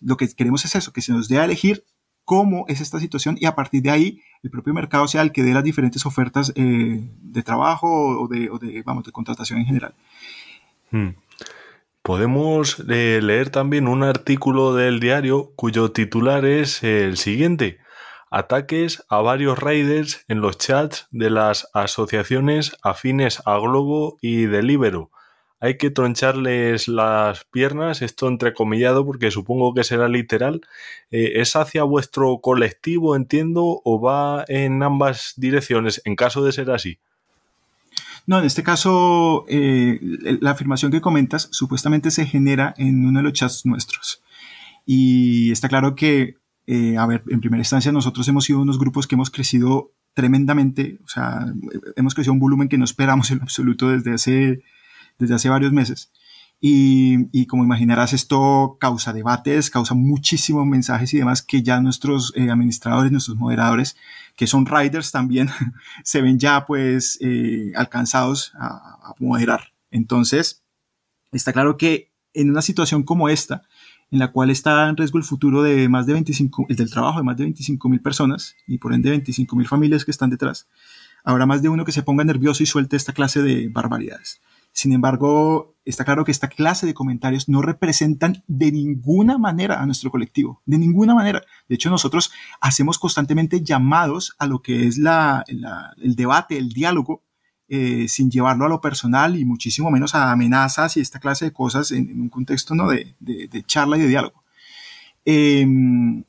Lo 0.00 0.16
que 0.16 0.28
queremos 0.28 0.64
es 0.64 0.76
eso, 0.76 0.92
que 0.92 1.02
se 1.02 1.12
nos 1.12 1.28
dé 1.28 1.38
a 1.38 1.44
elegir 1.44 1.84
cómo 2.24 2.64
es 2.68 2.80
esta 2.80 3.00
situación 3.00 3.36
y 3.40 3.46
a 3.46 3.56
partir 3.56 3.82
de 3.82 3.90
ahí 3.90 4.22
el 4.44 4.50
propio 4.50 4.72
mercado 4.72 5.08
sea 5.08 5.22
el 5.22 5.32
que 5.32 5.42
dé 5.42 5.52
las 5.52 5.64
diferentes 5.64 6.06
ofertas 6.06 6.52
eh, 6.54 7.00
de 7.22 7.42
trabajo 7.42 8.20
o 8.20 8.28
de, 8.28 8.82
vamos, 8.86 9.04
de 9.04 9.10
contratación 9.10 9.58
en 9.58 9.66
general. 9.66 9.94
Hmm. 10.92 11.08
Podemos 12.02 12.82
eh, 12.88 13.20
leer 13.22 13.50
también 13.50 13.86
un 13.86 14.02
artículo 14.02 14.74
del 14.74 15.00
diario 15.00 15.52
cuyo 15.56 15.92
titular 15.92 16.44
es 16.44 16.82
el 16.82 17.16
siguiente. 17.16 17.78
Ataques 18.30 19.04
a 19.08 19.20
varios 19.20 19.58
raiders 19.58 20.24
en 20.28 20.40
los 20.40 20.58
chats 20.58 21.08
de 21.10 21.30
las 21.30 21.68
asociaciones 21.74 22.76
afines 22.82 23.42
a 23.44 23.58
Globo 23.58 24.18
y 24.20 24.46
Delibero 24.46 25.10
hay 25.60 25.76
que 25.76 25.90
troncharles 25.90 26.88
las 26.88 27.44
piernas, 27.44 28.00
esto 28.00 28.28
entrecomillado 28.28 29.04
porque 29.04 29.30
supongo 29.30 29.74
que 29.74 29.84
será 29.84 30.08
literal. 30.08 30.62
Eh, 31.10 31.32
¿Es 31.36 31.54
hacia 31.54 31.84
vuestro 31.84 32.40
colectivo, 32.40 33.14
entiendo, 33.14 33.82
o 33.84 34.00
va 34.00 34.44
en 34.48 34.82
ambas 34.82 35.34
direcciones, 35.36 36.00
en 36.06 36.16
caso 36.16 36.42
de 36.42 36.52
ser 36.52 36.70
así? 36.70 36.98
No, 38.26 38.38
en 38.38 38.44
este 38.44 38.62
caso, 38.62 39.44
eh, 39.48 39.98
la 40.40 40.52
afirmación 40.52 40.92
que 40.92 41.00
comentas 41.00 41.48
supuestamente 41.50 42.10
se 42.10 42.26
genera 42.26 42.74
en 42.78 43.04
uno 43.04 43.20
de 43.20 43.24
los 43.24 43.32
chats 43.32 43.66
nuestros. 43.66 44.22
Y 44.86 45.50
está 45.50 45.68
claro 45.68 45.94
que, 45.94 46.36
eh, 46.66 46.96
a 46.96 47.06
ver, 47.06 47.22
en 47.28 47.40
primera 47.40 47.60
instancia 47.60 47.92
nosotros 47.92 48.26
hemos 48.28 48.44
sido 48.44 48.60
unos 48.60 48.78
grupos 48.78 49.06
que 49.06 49.14
hemos 49.14 49.30
crecido 49.30 49.92
tremendamente, 50.14 50.98
o 51.04 51.08
sea, 51.08 51.46
hemos 51.96 52.14
crecido 52.14 52.32
un 52.32 52.40
volumen 52.40 52.68
que 52.68 52.78
no 52.78 52.84
esperamos 52.84 53.30
en 53.30 53.40
absoluto 53.42 53.88
desde 53.88 54.12
hace 54.12 54.62
desde 55.20 55.34
hace 55.34 55.48
varios 55.48 55.72
meses. 55.72 56.10
Y, 56.62 57.46
como 57.46 57.64
imaginarás, 57.64 58.12
esto 58.12 58.76
causa 58.78 59.14
debates, 59.14 59.70
causa 59.70 59.94
muchísimos 59.94 60.66
mensajes 60.66 61.14
y 61.14 61.18
demás 61.18 61.40
que 61.40 61.62
ya 61.62 61.80
nuestros 61.80 62.34
eh, 62.36 62.50
administradores, 62.50 63.10
nuestros 63.10 63.38
moderadores, 63.38 63.96
que 64.36 64.46
son 64.46 64.66
riders 64.66 65.10
también, 65.10 65.48
se 66.04 66.20
ven 66.20 66.38
ya 66.38 66.66
pues 66.66 67.18
eh, 67.22 67.72
alcanzados 67.76 68.52
a, 68.60 69.14
moderar. 69.18 69.72
Entonces, 69.90 70.62
está 71.32 71.52
claro 71.52 71.76
que 71.76 72.10
en 72.34 72.50
una 72.50 72.62
situación 72.62 73.02
como 73.02 73.28
esta, 73.28 73.62
en 74.10 74.18
la 74.18 74.30
cual 74.30 74.50
está 74.50 74.88
en 74.88 74.96
riesgo 74.96 75.18
el 75.18 75.24
futuro 75.24 75.62
de 75.62 75.88
más 75.88 76.06
de 76.06 76.12
25, 76.12 76.66
el 76.68 76.76
del 76.76 76.90
trabajo 76.90 77.18
de 77.18 77.24
más 77.24 77.36
de 77.36 77.44
25 77.44 77.88
mil 77.88 78.00
personas 78.00 78.54
y 78.66 78.78
por 78.78 78.92
ende 78.92 79.10
25 79.10 79.56
mil 79.56 79.66
familias 79.66 80.04
que 80.04 80.10
están 80.10 80.30
detrás, 80.30 80.68
habrá 81.24 81.46
más 81.46 81.62
de 81.62 81.70
uno 81.70 81.84
que 81.84 81.92
se 81.92 82.02
ponga 82.02 82.22
nervioso 82.22 82.62
y 82.62 82.66
suelte 82.66 82.96
esta 82.96 83.12
clase 83.12 83.42
de 83.42 83.68
barbaridades. 83.68 84.40
Sin 84.72 84.92
embargo, 84.92 85.76
está 85.84 86.04
claro 86.04 86.24
que 86.24 86.30
esta 86.30 86.48
clase 86.48 86.86
de 86.86 86.94
comentarios 86.94 87.48
no 87.48 87.62
representan 87.62 88.42
de 88.46 88.72
ninguna 88.72 89.38
manera 89.38 89.80
a 89.80 89.86
nuestro 89.86 90.10
colectivo, 90.10 90.62
de 90.64 90.78
ninguna 90.78 91.14
manera. 91.14 91.42
De 91.68 91.74
hecho, 91.74 91.90
nosotros 91.90 92.30
hacemos 92.60 92.98
constantemente 92.98 93.62
llamados 93.62 94.34
a 94.38 94.46
lo 94.46 94.62
que 94.62 94.86
es 94.86 94.98
el 94.98 96.16
debate, 96.16 96.56
el 96.56 96.70
diálogo, 96.70 97.24
eh, 97.68 98.08
sin 98.08 98.30
llevarlo 98.30 98.64
a 98.64 98.68
lo 98.68 98.80
personal 98.80 99.36
y 99.36 99.44
muchísimo 99.44 99.90
menos 99.90 100.14
a 100.14 100.32
amenazas 100.32 100.96
y 100.96 101.00
esta 101.00 101.20
clase 101.20 101.46
de 101.46 101.52
cosas 101.52 101.92
en, 101.92 102.20
un 102.20 102.28
contexto 102.28 102.74
¿no? 102.74 102.88
de, 102.88 103.14
charla 103.66 103.96
y 103.96 104.00
de 104.00 104.08
diálogo. 104.08 104.42
Em, 105.24 106.24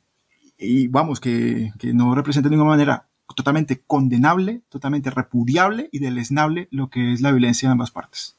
y 0.57 0.87
vamos, 0.87 1.19
que, 1.19 1.71
que 1.79 1.93
no 1.93 2.13
representa 2.13 2.49
de 2.49 2.55
ninguna 2.55 2.71
manera 2.71 3.10
totalmente 3.35 3.81
condenable, 3.85 4.61
totalmente 4.69 5.09
repudiable 5.09 5.89
y 5.91 5.99
deleznable 5.99 6.67
lo 6.71 6.89
que 6.89 7.13
es 7.13 7.21
la 7.21 7.31
violencia 7.31 7.67
en 7.67 7.73
ambas 7.73 7.91
partes. 7.91 8.37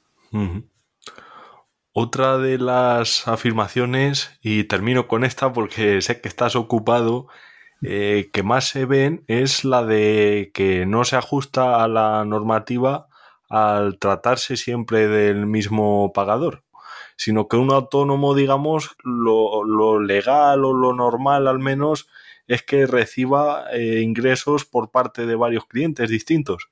Otra 1.92 2.38
de 2.38 2.58
las 2.58 3.28
afirmaciones, 3.28 4.38
y 4.42 4.64
termino 4.64 5.08
con 5.08 5.24
esta 5.24 5.52
porque 5.52 6.00
sé 6.00 6.20
que 6.20 6.28
estás 6.28 6.56
ocupado, 6.56 7.28
eh, 7.82 8.30
que 8.32 8.42
más 8.42 8.68
se 8.68 8.86
ven 8.86 9.24
es 9.26 9.64
la 9.64 9.84
de 9.84 10.52
que 10.54 10.86
no 10.86 11.04
se 11.04 11.16
ajusta 11.16 11.82
a 11.82 11.88
la 11.88 12.24
normativa 12.24 13.08
al 13.50 13.98
tratarse 13.98 14.56
siempre 14.56 15.08
del 15.08 15.46
mismo 15.46 16.12
pagador, 16.14 16.62
sino 17.16 17.48
que 17.48 17.56
un 17.56 17.72
autónomo, 17.72 18.34
digamos, 18.34 18.96
lo, 19.02 19.64
lo 19.64 20.00
legal 20.00 20.64
o 20.64 20.72
lo 20.72 20.94
normal 20.94 21.48
al 21.48 21.58
menos 21.58 22.08
es 22.52 22.62
que 22.62 22.86
reciba 22.86 23.64
eh, 23.72 24.00
ingresos 24.02 24.64
por 24.64 24.90
parte 24.90 25.26
de 25.26 25.36
varios 25.36 25.64
clientes 25.66 26.10
distintos. 26.10 26.68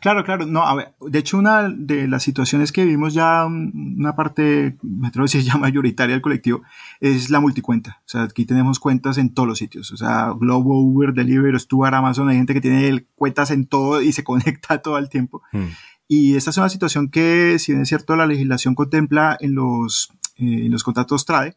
Claro, 0.00 0.24
claro. 0.24 0.44
No, 0.44 0.62
a 0.62 0.74
ver, 0.74 0.94
de 1.00 1.18
hecho, 1.18 1.38
una 1.38 1.68
de 1.68 2.06
las 2.06 2.22
situaciones 2.22 2.72
que 2.72 2.84
vimos 2.84 3.14
ya, 3.14 3.46
una 3.46 4.14
parte, 4.14 4.76
me 4.82 5.08
atrevo 5.08 5.24
a 5.24 5.26
decir 5.26 5.42
ya 5.44 5.56
mayoritaria 5.56 6.14
del 6.14 6.22
colectivo, 6.22 6.62
es 7.00 7.30
la 7.30 7.40
multicuenta. 7.40 8.00
O 8.00 8.08
sea, 8.08 8.22
aquí 8.24 8.44
tenemos 8.44 8.78
cuentas 8.78 9.18
en 9.18 9.32
todos 9.32 9.48
los 9.48 9.58
sitios. 9.58 9.92
O 9.92 9.96
sea, 9.96 10.34
Globo, 10.38 10.80
Uber, 10.80 11.14
Deliveroo, 11.14 11.58
Stuart, 11.58 11.94
Amazon, 11.94 12.28
hay 12.28 12.36
gente 12.36 12.54
que 12.54 12.60
tiene 12.60 13.06
cuentas 13.14 13.50
en 13.50 13.66
todo 13.66 14.02
y 14.02 14.12
se 14.12 14.24
conecta 14.24 14.82
todo 14.82 14.98
el 14.98 15.08
tiempo. 15.08 15.42
Hmm. 15.52 15.68
Y 16.08 16.36
esta 16.36 16.50
es 16.50 16.56
una 16.58 16.68
situación 16.68 17.08
que, 17.08 17.58
si 17.58 17.72
bien 17.72 17.82
es 17.82 17.88
cierto, 17.88 18.16
la 18.16 18.26
legislación 18.26 18.74
contempla 18.74 19.36
en 19.40 19.54
los, 19.54 20.10
eh, 20.36 20.66
en 20.66 20.70
los 20.70 20.82
contratos 20.84 21.24
TRADE, 21.24 21.56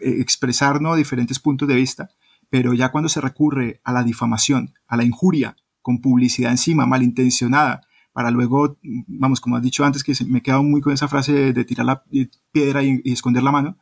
expresarnos 0.00 0.96
diferentes 0.96 1.38
puntos 1.38 1.68
de 1.68 1.74
vista, 1.74 2.10
pero 2.48 2.72
ya 2.72 2.90
cuando 2.90 3.08
se 3.08 3.20
recurre 3.20 3.80
a 3.84 3.92
la 3.92 4.02
difamación, 4.02 4.74
a 4.86 4.96
la 4.96 5.04
injuria, 5.04 5.56
con 5.82 6.00
publicidad 6.00 6.50
encima, 6.50 6.86
malintencionada, 6.86 7.82
para 8.12 8.30
luego, 8.30 8.76
vamos, 9.06 9.40
como 9.40 9.56
has 9.56 9.62
dicho 9.62 9.84
antes, 9.84 10.04
que 10.04 10.12
me 10.26 10.38
he 10.38 10.42
quedado 10.42 10.62
muy 10.62 10.80
con 10.80 10.92
esa 10.92 11.08
frase 11.08 11.52
de, 11.52 11.64
tirar 11.64 11.86
la 11.86 12.04
piedra 12.52 12.82
y, 12.82 13.00
esconder 13.04 13.42
la 13.42 13.52
mano, 13.52 13.78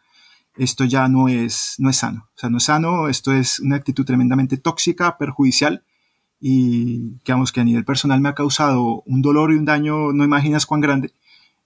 esto 0.57 0.85
ya 0.85 1.09
no 1.09 1.29
es, 1.29 1.75
no 1.79 1.91
es 1.91 1.97
sano. 1.97 2.29
O 2.37 2.39
sea, 2.39 2.51
no 2.51 2.59
es 2.59 2.65
sano, 2.65 3.09
esto 3.09 3.33
es 3.33 3.61
una 3.61 3.77
actitud 3.77 4.05
tremendamente 4.05 4.57
tóxica, 4.57 5.19
perjudicial 5.19 5.85
y 6.41 7.19
que, 7.25 7.33
vamos, 7.33 7.53
que 7.53 7.61
a 7.61 7.65
nivel 7.65 7.85
personal 7.85 8.21
me 8.21 8.29
ha 8.29 8.35
causado 8.35 9.03
un 9.05 9.21
dolor 9.21 9.53
y 9.53 9.57
un 9.57 9.65
daño, 9.65 10.13
no 10.13 10.25
imaginas 10.25 10.65
cuán 10.65 10.81
grande. 10.81 11.13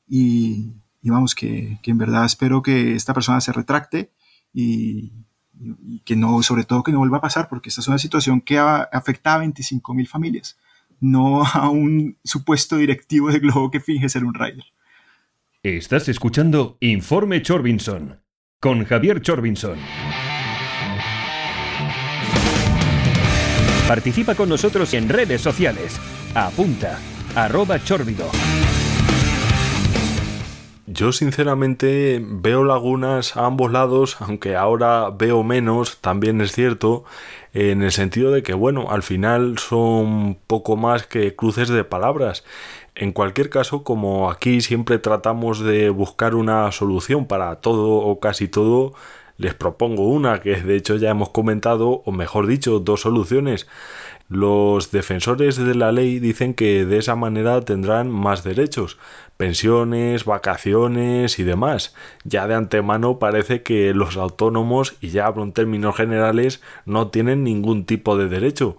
Y, 0.08 0.72
vamos, 1.02 1.34
que, 1.34 1.78
que, 1.82 1.90
en 1.90 1.98
verdad 1.98 2.24
espero 2.24 2.62
que 2.62 2.94
esta 2.94 3.14
persona 3.14 3.40
se 3.40 3.52
retracte 3.52 4.10
y, 4.52 5.12
que 6.04 6.16
no, 6.16 6.42
sobre 6.42 6.64
todo 6.64 6.82
que 6.82 6.92
no 6.92 6.98
vuelva 6.98 7.18
a 7.18 7.22
pasar, 7.22 7.48
porque 7.48 7.68
esta 7.68 7.80
es 7.80 7.88
una 7.88 7.98
situación 7.98 8.40
que 8.40 8.58
afecta 8.58 9.34
a 9.34 9.38
25 9.38 9.94
mil 9.94 10.08
familias 10.08 10.56
no 11.04 11.44
a 11.44 11.68
un 11.68 12.16
supuesto 12.24 12.76
directivo 12.76 13.30
de 13.30 13.38
Globo 13.38 13.70
que 13.70 13.80
finge 13.80 14.08
ser 14.08 14.24
un 14.24 14.34
rider. 14.34 14.64
Estás 15.62 16.08
escuchando 16.08 16.78
Informe 16.80 17.42
Chorbinson 17.42 18.20
con 18.58 18.84
Javier 18.84 19.20
Chorbinson. 19.20 19.78
Participa 23.86 24.34
con 24.34 24.48
nosotros 24.48 24.94
en 24.94 25.10
redes 25.10 25.42
sociales. 25.42 26.00
Apunta, 26.34 26.98
arroba 27.34 27.78
chorbido. 27.84 28.30
Yo 30.94 31.10
sinceramente 31.10 32.22
veo 32.24 32.62
lagunas 32.62 33.36
a 33.36 33.46
ambos 33.46 33.72
lados, 33.72 34.16
aunque 34.20 34.54
ahora 34.54 35.10
veo 35.10 35.42
menos, 35.42 35.98
también 36.00 36.40
es 36.40 36.52
cierto, 36.52 37.02
en 37.52 37.82
el 37.82 37.90
sentido 37.90 38.30
de 38.30 38.44
que, 38.44 38.54
bueno, 38.54 38.92
al 38.92 39.02
final 39.02 39.58
son 39.58 40.38
poco 40.46 40.76
más 40.76 41.04
que 41.04 41.34
cruces 41.34 41.68
de 41.68 41.82
palabras. 41.82 42.44
En 42.94 43.10
cualquier 43.10 43.50
caso, 43.50 43.82
como 43.82 44.30
aquí 44.30 44.60
siempre 44.60 45.00
tratamos 45.00 45.58
de 45.58 45.90
buscar 45.90 46.36
una 46.36 46.70
solución 46.70 47.26
para 47.26 47.56
todo 47.56 47.96
o 47.96 48.20
casi 48.20 48.46
todo, 48.46 48.94
les 49.36 49.54
propongo 49.54 50.06
una 50.06 50.40
que 50.40 50.60
de 50.60 50.76
hecho 50.76 50.94
ya 50.94 51.10
hemos 51.10 51.30
comentado, 51.30 52.02
o 52.04 52.12
mejor 52.12 52.46
dicho, 52.46 52.78
dos 52.78 53.00
soluciones. 53.00 53.66
Los 54.34 54.90
defensores 54.90 55.54
de 55.54 55.76
la 55.76 55.92
ley 55.92 56.18
dicen 56.18 56.54
que 56.54 56.84
de 56.84 56.98
esa 56.98 57.14
manera 57.14 57.60
tendrán 57.60 58.10
más 58.10 58.42
derechos, 58.42 58.98
pensiones, 59.36 60.24
vacaciones 60.24 61.38
y 61.38 61.44
demás. 61.44 61.94
Ya 62.24 62.48
de 62.48 62.56
antemano 62.56 63.20
parece 63.20 63.62
que 63.62 63.94
los 63.94 64.16
autónomos, 64.16 64.96
y 65.00 65.10
ya 65.10 65.26
hablo 65.26 65.44
en 65.44 65.52
términos 65.52 65.94
generales, 65.94 66.60
no 66.84 67.10
tienen 67.10 67.44
ningún 67.44 67.86
tipo 67.86 68.18
de 68.18 68.26
derecho, 68.26 68.76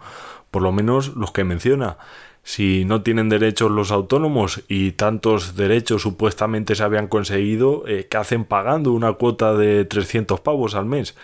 por 0.52 0.62
lo 0.62 0.74
menos 0.74 1.16
los 1.16 1.32
que 1.32 1.46
menciona. 1.46 2.00
Si 2.44 2.84
no 2.84 3.02
tienen 3.02 3.30
derechos 3.30 3.72
los 3.72 3.92
autónomos 3.92 4.62
y 4.68 4.92
tantos 4.92 5.56
derechos 5.56 6.02
supuestamente 6.02 6.76
se 6.76 6.84
habían 6.84 7.08
conseguido, 7.08 7.88
eh, 7.88 8.10
¿qué 8.12 8.18
hacen 8.18 8.44
pagando 8.44 8.92
una 8.92 9.14
cuota 9.14 9.54
de 9.54 9.86
300 9.86 10.42
pavos 10.42 10.76
al 10.76 10.86
mes? 10.86 11.16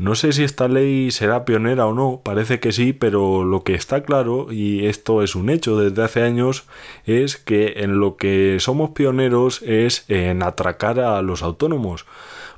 No 0.00 0.14
sé 0.14 0.32
si 0.32 0.44
esta 0.44 0.66
ley 0.66 1.10
será 1.10 1.44
pionera 1.44 1.86
o 1.86 1.92
no, 1.92 2.22
parece 2.24 2.58
que 2.58 2.72
sí, 2.72 2.94
pero 2.94 3.44
lo 3.44 3.64
que 3.64 3.74
está 3.74 4.02
claro, 4.02 4.50
y 4.50 4.86
esto 4.86 5.22
es 5.22 5.34
un 5.34 5.50
hecho 5.50 5.78
desde 5.78 6.02
hace 6.02 6.22
años, 6.22 6.64
es 7.04 7.36
que 7.36 7.74
en 7.84 8.00
lo 8.00 8.16
que 8.16 8.56
somos 8.60 8.92
pioneros 8.92 9.60
es 9.60 10.06
en 10.08 10.42
atracar 10.42 11.00
a 11.00 11.20
los 11.20 11.42
autónomos 11.42 12.06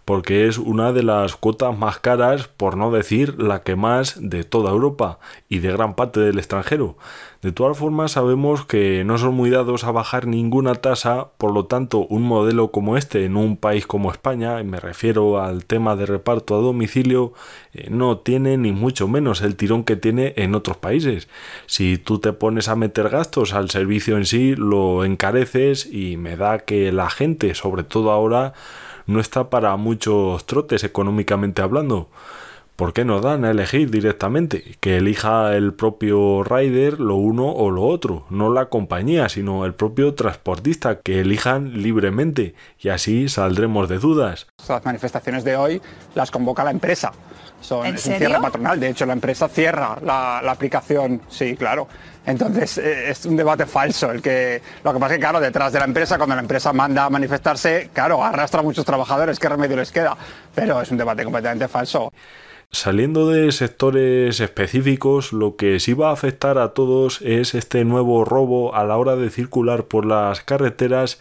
porque 0.05 0.49
es 0.49 0.59
una 0.59 0.93
de 0.93 1.03
las 1.03 1.37
cuotas 1.37 1.77
más 1.77 1.99
caras, 1.99 2.49
por 2.49 2.77
no 2.77 2.91
decir 2.91 3.41
la 3.41 3.61
que 3.61 3.77
más 3.77 4.17
de 4.19 4.45
toda 4.45 4.71
Europa 4.71 5.19
y 5.49 5.61
de 5.61 5.73
gran 5.73 5.95
parte 5.95 6.21
del 6.21 6.39
extranjero. 6.39 6.97
De 7.43 7.51
todas 7.51 7.77
formas 7.77 8.13
sabemos 8.13 8.65
que 8.65 9.03
no 9.05 9.19
son 9.19 9.35
muy 9.35 9.51
dados 9.51 9.83
a 9.83 9.91
bajar 9.91 10.29
ninguna 10.29 10.77
tasa, 10.77 11.31
por 11.39 11.53
lo 11.53 11.65
tanto 11.65 12.07
un 12.07 12.23
modelo 12.23 12.71
como 12.71 12.97
este 12.97 13.25
en 13.25 13.37
un 13.37 13.57
país 13.57 13.85
como 13.85 14.13
España, 14.13 14.61
y 14.61 14.65
me 14.65 14.79
refiero 14.79 15.43
al 15.43 15.65
tema 15.65 15.97
de 15.97 16.07
reparto 16.07 16.55
a 16.55 16.63
domicilio, 16.63 17.33
eh, 17.73 17.89
no 17.91 18.19
tiene 18.19 18.57
ni 18.59 18.71
mucho 18.71 19.09
menos 19.09 19.43
el 19.43 19.57
tirón 19.57 19.83
que 19.83 19.97
tiene 19.97 20.35
en 20.37 20.55
otros 20.55 20.77
países. 20.77 21.29
Si 21.67 21.99
tú 21.99 22.21
te 22.21 22.33
pones 22.33 22.69
a 22.69 22.77
meter 22.77 23.09
gastos 23.09 23.55
al 23.55 23.71
servicio 23.71 24.17
en 24.17 24.27
sí, 24.27 24.55
lo 24.55 25.05
encareces 25.05 25.87
y 25.93 26.17
me 26.17 26.37
da 26.37 26.61
que 26.61 26.93
la 26.93 27.11
gente, 27.11 27.57
sobre 27.57 27.83
todo 27.83 28.13
ahora, 28.13 28.55
no 29.13 29.21
está 29.21 29.51
para 29.51 29.77
muchos 29.77 30.45
trotes 30.47 30.85
económicamente 30.85 31.63
hablando. 31.63 32.09
¿Por 32.83 32.95
qué 32.95 33.05
no 33.05 33.21
dan 33.21 33.45
a 33.45 33.53
elegir 33.53 33.93
directamente? 33.93 34.75
Que 34.81 34.97
elija 34.97 35.55
el 35.55 35.73
propio 35.73 36.43
rider 36.43 36.99
lo 36.99 37.15
uno 37.15 37.49
o 37.49 37.71
lo 37.71 37.85
otro, 37.85 38.27
no 38.29 38.53
la 38.53 38.65
compañía, 38.65 39.29
sino 39.29 39.65
el 39.65 39.73
propio 39.73 40.15
transportista, 40.15 40.99
que 40.99 41.21
elijan 41.21 41.81
libremente 41.81 42.57
y 42.81 42.89
así 42.89 43.29
saldremos 43.29 43.89
de 43.89 44.01
dudas. 44.01 44.49
Las 44.69 44.85
manifestaciones 44.85 45.45
de 45.45 45.55
hoy 45.55 45.81
las 46.17 46.33
convoca 46.33 46.65
la 46.65 46.73
empresa. 46.73 47.13
Son, 47.61 47.87
es 47.87 48.05
un 48.05 48.15
cierre 48.15 48.41
patronal, 48.41 48.81
de 48.81 48.89
hecho 48.89 49.07
la 49.07 49.13
empresa 49.13 49.47
cierra 49.47 49.97
la, 50.05 50.41
la 50.43 50.51
aplicación, 50.51 51.23
sí, 51.29 51.55
claro. 51.55 51.87
Entonces 52.27 52.79
eh, 52.79 53.11
es 53.11 53.25
un 53.27 53.37
debate 53.37 53.65
falso. 53.65 54.11
El 54.11 54.21
que, 54.21 54.61
lo 54.83 54.93
que 54.93 54.99
pasa 54.99 55.15
es 55.15 55.19
que, 55.19 55.23
claro, 55.23 55.39
detrás 55.39 55.73
de 55.73 55.79
la 55.79 55.85
empresa, 55.85 56.17
cuando 56.17 56.35
la 56.35 56.43
empresa 56.43 56.73
manda 56.73 57.05
a 57.05 57.11
manifestarse, 57.11 57.91
claro, 57.93 58.25
arrastra 58.25 58.59
a 58.59 58.65
muchos 58.65 58.85
trabajadores, 58.85 59.39
¿qué 59.39 59.49
remedio 59.49 59.77
les 59.77 59.93
queda? 59.93 60.17
Pero 60.53 60.83
es 60.83 60.91
un 60.91 60.97
debate 60.97 61.23
completamente 61.23 61.69
falso. 61.69 62.11
Saliendo 62.75 63.29
de 63.29 63.53
sectores 63.53 64.41
específicos, 64.41 65.35
lo 65.35 65.57
que 65.57 65.79
sí 65.79 65.93
va 65.93 66.09
a 66.09 66.15
afectar 66.15 66.57
a 66.57 66.73
todos 66.73 67.21
es 67.21 67.55
este 67.55 67.85
nuevo 67.85 68.25
robo 68.25 68.75
a 68.75 68.83
la 68.85 68.97
hora 68.97 69.15
de 69.15 69.29
circular 69.29 69.85
por 69.85 70.07
las 70.07 70.41
carreteras 70.41 71.21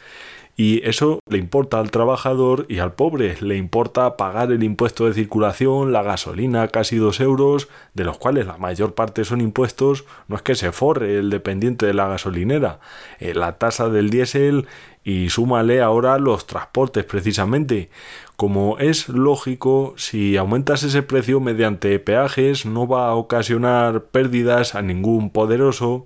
y 0.55 0.87
eso 0.87 1.19
le 1.27 1.37
importa 1.37 1.79
al 1.79 1.91
trabajador 1.91 2.65
y 2.69 2.79
al 2.79 2.93
pobre. 2.93 3.35
Le 3.41 3.57
importa 3.57 4.15
pagar 4.15 4.51
el 4.51 4.63
impuesto 4.63 5.05
de 5.05 5.13
circulación, 5.13 5.91
la 5.91 6.03
gasolina, 6.03 6.67
casi 6.67 6.97
dos 6.97 7.19
euros, 7.19 7.67
de 7.93 8.03
los 8.03 8.17
cuales 8.17 8.45
la 8.45 8.57
mayor 8.57 8.93
parte 8.93 9.25
son 9.25 9.41
impuestos. 9.41 10.05
No 10.27 10.35
es 10.35 10.41
que 10.41 10.55
se 10.55 10.71
forre 10.71 11.17
el 11.17 11.29
dependiente 11.29 11.85
de 11.85 11.93
la 11.93 12.07
gasolinera. 12.07 12.79
Eh, 13.19 13.33
la 13.33 13.57
tasa 13.57 13.89
del 13.89 14.09
diésel 14.09 14.67
y 15.03 15.29
súmale 15.29 15.81
ahora 15.81 16.17
los 16.19 16.45
transportes 16.45 17.03
precisamente. 17.05 17.89
Como 18.35 18.77
es 18.79 19.09
lógico, 19.09 19.93
si 19.97 20.37
aumentas 20.37 20.83
ese 20.83 21.03
precio 21.03 21.39
mediante 21.39 21.97
peajes 21.99 22.65
no 22.65 22.87
va 22.87 23.07
a 23.07 23.15
ocasionar 23.15 24.03
pérdidas 24.05 24.75
a 24.75 24.81
ningún 24.81 25.29
poderoso 25.29 26.05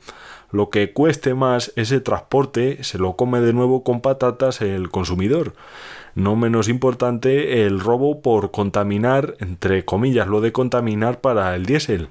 lo 0.56 0.70
que 0.70 0.94
cueste 0.94 1.34
más 1.34 1.74
ese 1.76 2.00
transporte 2.00 2.84
se 2.84 2.98
lo 2.98 3.16
come 3.16 3.42
de 3.42 3.52
nuevo 3.52 3.84
con 3.84 4.00
patatas 4.00 4.62
el 4.62 4.90
consumidor. 4.90 5.54
No 6.14 6.38
menos 6.38 6.70
importante 6.70 7.66
el 7.66 7.82
robo 7.82 8.22
por 8.22 8.52
contaminar, 8.52 9.36
entre 9.40 9.84
comillas, 9.84 10.28
lo 10.28 10.40
de 10.40 10.54
contaminar 10.54 11.20
para 11.20 11.54
el 11.56 11.66
diésel, 11.66 12.08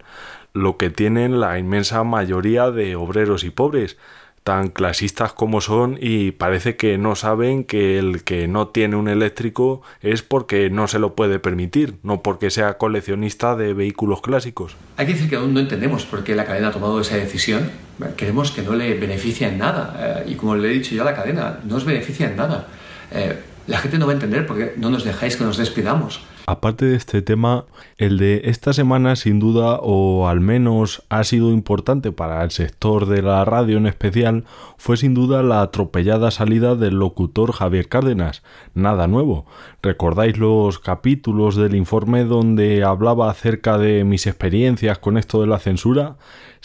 lo 0.52 0.76
que 0.76 0.90
tienen 0.90 1.40
la 1.40 1.58
inmensa 1.58 2.04
mayoría 2.04 2.70
de 2.70 2.96
obreros 2.96 3.44
y 3.44 3.50
pobres 3.50 3.96
tan 4.44 4.68
clasistas 4.68 5.32
como 5.32 5.62
son 5.62 5.98
y 6.00 6.32
parece 6.32 6.76
que 6.76 6.98
no 6.98 7.16
saben 7.16 7.64
que 7.64 7.98
el 7.98 8.24
que 8.24 8.46
no 8.46 8.68
tiene 8.68 8.94
un 8.94 9.08
eléctrico 9.08 9.80
es 10.02 10.22
porque 10.22 10.68
no 10.68 10.86
se 10.86 10.98
lo 10.98 11.14
puede 11.14 11.38
permitir, 11.38 11.94
no 12.02 12.22
porque 12.22 12.50
sea 12.50 12.76
coleccionista 12.76 13.56
de 13.56 13.72
vehículos 13.72 14.20
clásicos. 14.20 14.76
Hay 14.98 15.06
que 15.06 15.14
decir 15.14 15.30
que 15.30 15.36
aún 15.36 15.54
no 15.54 15.60
entendemos 15.60 16.04
por 16.04 16.22
qué 16.24 16.34
la 16.34 16.44
cadena 16.44 16.68
ha 16.68 16.72
tomado 16.72 17.00
esa 17.00 17.16
decisión. 17.16 17.70
Queremos 18.18 18.50
que 18.50 18.60
no 18.60 18.74
le 18.74 18.94
beneficie 18.98 19.48
en 19.48 19.56
nada. 19.56 20.24
Eh, 20.26 20.32
y 20.32 20.34
como 20.34 20.54
le 20.56 20.70
he 20.70 20.74
dicho 20.74 20.94
ya 20.94 21.02
a 21.02 21.06
la 21.06 21.14
cadena, 21.14 21.60
no 21.64 21.76
os 21.76 21.86
beneficia 21.86 22.28
en 22.28 22.36
nada. 22.36 22.68
Eh, 23.12 23.38
la 23.66 23.78
gente 23.78 23.98
no 23.98 24.06
va 24.06 24.12
a 24.12 24.14
entender 24.14 24.46
porque 24.46 24.74
no 24.76 24.90
nos 24.90 25.04
dejáis 25.04 25.36
que 25.36 25.44
nos 25.44 25.56
despidamos. 25.56 26.20
Aparte 26.46 26.84
de 26.84 26.96
este 26.96 27.22
tema, 27.22 27.64
el 27.96 28.18
de 28.18 28.42
esta 28.44 28.74
semana 28.74 29.16
sin 29.16 29.40
duda 29.40 29.78
o 29.80 30.28
al 30.28 30.40
menos 30.40 31.02
ha 31.08 31.24
sido 31.24 31.50
importante 31.50 32.12
para 32.12 32.44
el 32.44 32.50
sector 32.50 33.06
de 33.06 33.22
la 33.22 33.46
radio 33.46 33.78
en 33.78 33.86
especial 33.86 34.44
fue 34.76 34.98
sin 34.98 35.14
duda 35.14 35.42
la 35.42 35.62
atropellada 35.62 36.30
salida 36.30 36.74
del 36.74 36.98
locutor 36.98 37.52
Javier 37.52 37.88
Cárdenas. 37.88 38.42
Nada 38.74 39.06
nuevo. 39.06 39.46
¿Recordáis 39.82 40.36
los 40.36 40.78
capítulos 40.78 41.56
del 41.56 41.74
informe 41.74 42.24
donde 42.24 42.84
hablaba 42.84 43.30
acerca 43.30 43.78
de 43.78 44.04
mis 44.04 44.26
experiencias 44.26 44.98
con 44.98 45.16
esto 45.16 45.40
de 45.40 45.46
la 45.46 45.58
censura? 45.58 46.16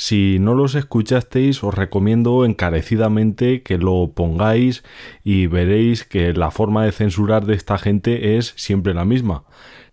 Si 0.02 0.40
no 0.40 0.56
los 0.56 0.76
escuchasteis, 0.76 1.62
os 1.62 1.76
recomiendo 1.76 2.46
encarecidamente 2.46 3.64
que 3.64 3.78
lo 3.78 4.14
pongáis 4.16 4.82
y 5.26 5.48
veréis 5.48 6.06
que 6.06 6.32
la 6.32 6.52
forma 6.52 6.86
de 6.86 6.94
censurar 6.94 7.46
de 7.46 7.56
esta 7.56 7.78
gente 7.78 8.38
es 8.38 8.54
siempre 8.56 8.94
la 8.94 9.04
misma. 9.04 9.44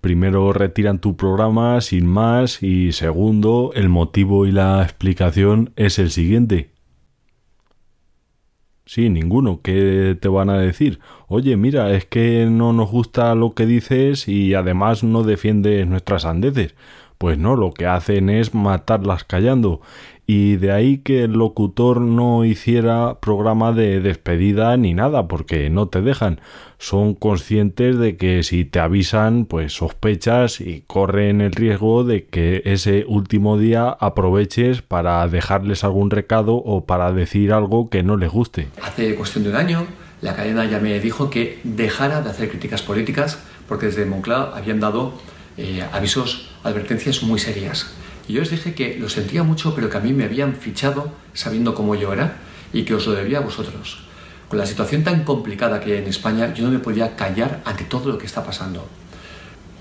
Primero 0.01 0.53
retiran 0.53 1.01
tu 1.01 1.17
programa 1.17 1.81
sin 1.81 2.07
más 2.07 2.63
y 2.63 2.93
segundo, 2.93 3.73
el 3.75 3.89
motivo 3.89 4.47
y 4.47 4.53
la 4.53 4.81
explicación 4.85 5.73
es 5.75 5.99
el 5.99 6.13
siguiente. 6.13 6.71
Sí, 8.85 9.11
ninguno. 9.11 9.61
¿Qué 9.61 10.17
te 10.21 10.29
van 10.29 10.49
a 10.49 10.59
decir? 10.61 11.01
Oye, 11.27 11.57
mira, 11.57 11.91
es 11.93 12.05
que 12.05 12.47
no 12.49 12.73
nos 12.73 12.89
gusta 12.93 13.35
lo 13.35 13.55
que 13.55 13.67
dices 13.67 14.29
y 14.29 14.55
además 14.55 15.03
no 15.03 15.25
defiendes 15.25 15.89
nuestras 15.89 16.25
andeces. 16.25 16.77
Pues 17.19 17.39
no, 17.39 17.57
lo 17.57 17.73
que 17.73 17.87
hacen 17.87 18.29
es 18.31 18.55
matarlas 18.55 19.25
callando. 19.25 19.81
Y 20.29 20.57
de 20.57 20.73
ahí 20.73 20.99
que 20.99 21.23
el 21.23 21.33
locutor 21.33 22.01
no 22.01 22.45
hiciera 22.45 23.21
programa 23.21 23.73
de 23.73 24.01
despedida 24.01 24.77
ni 24.77 24.93
nada, 24.93 25.29
porque 25.29 25.71
no 25.71 25.87
te 25.87 26.03
dejan. 26.03 26.41
Son 26.79 27.15
conscientes 27.15 27.97
de 27.97 28.17
que 28.17 28.43
si 28.43 28.65
te 28.65 28.81
avisan, 28.81 29.45
pues 29.45 29.75
sospechas 29.75 30.61
y 30.61 30.83
corren 30.87 31.41
el 31.41 31.53
riesgo 31.53 32.03
de 32.03 32.27
que 32.27 32.63
ese 32.65 33.05
último 33.07 33.57
día 33.57 33.89
aproveches 33.89 34.83
para 34.83 35.27
dejarles 35.29 35.85
algún 35.85 36.11
recado 36.11 36.57
o 36.57 36.87
para 36.87 37.13
decir 37.13 37.53
algo 37.53 37.89
que 37.89 38.03
no 38.03 38.17
les 38.17 38.31
guste. 38.31 38.69
Hace 38.83 39.15
cuestión 39.15 39.45
de 39.45 39.51
un 39.51 39.57
año, 39.57 39.87
la 40.23 40.35
cadena 40.35 40.65
ya 40.65 40.81
me 40.81 40.99
dijo 40.99 41.31
que 41.31 41.61
dejara 41.63 42.21
de 42.21 42.31
hacer 42.31 42.49
críticas 42.49 42.83
políticas 42.83 43.39
porque 43.69 43.87
desde 43.87 44.07
Moncloa 44.07 44.53
habían 44.57 44.81
dado 44.81 45.15
eh, 45.57 45.85
avisos, 45.93 46.51
advertencias 46.67 47.23
muy 47.23 47.39
serias. 47.39 47.87
Y 48.29 48.35
yo 48.35 48.43
os 48.43 48.51
dije 48.51 48.75
que 48.75 48.99
lo 48.99 49.09
sentía 49.09 49.43
mucho, 49.43 49.75
pero 49.75 49.89
que 49.89 49.97
a 49.97 50.01
mí 50.01 50.13
me 50.13 50.25
habían 50.25 50.57
fichado 50.57 51.13
sabiendo 51.33 51.75
cómo 51.75 51.95
yo 51.95 52.13
era 52.13 52.37
y 52.73 52.83
que 52.83 52.95
os 52.95 53.07
lo 53.07 53.13
debía 53.13 53.39
a 53.39 53.41
vosotros. 53.41 54.05
Con 54.49 54.59
la 54.59 54.67
situación 54.67 55.05
tan 55.05 55.25
complicada 55.25 55.81
que 55.81 55.93
hay 55.93 55.99
en 55.99 56.09
España, 56.09 56.53
yo 56.55 56.65
no 56.65 56.71
me 56.71 56.79
podía 56.79 57.17
callar 57.17 57.63
ante 57.65 57.85
todo 57.85 58.11
lo 58.11 58.19
que 58.19 58.27
está 58.27 58.45
pasando. 58.45 58.87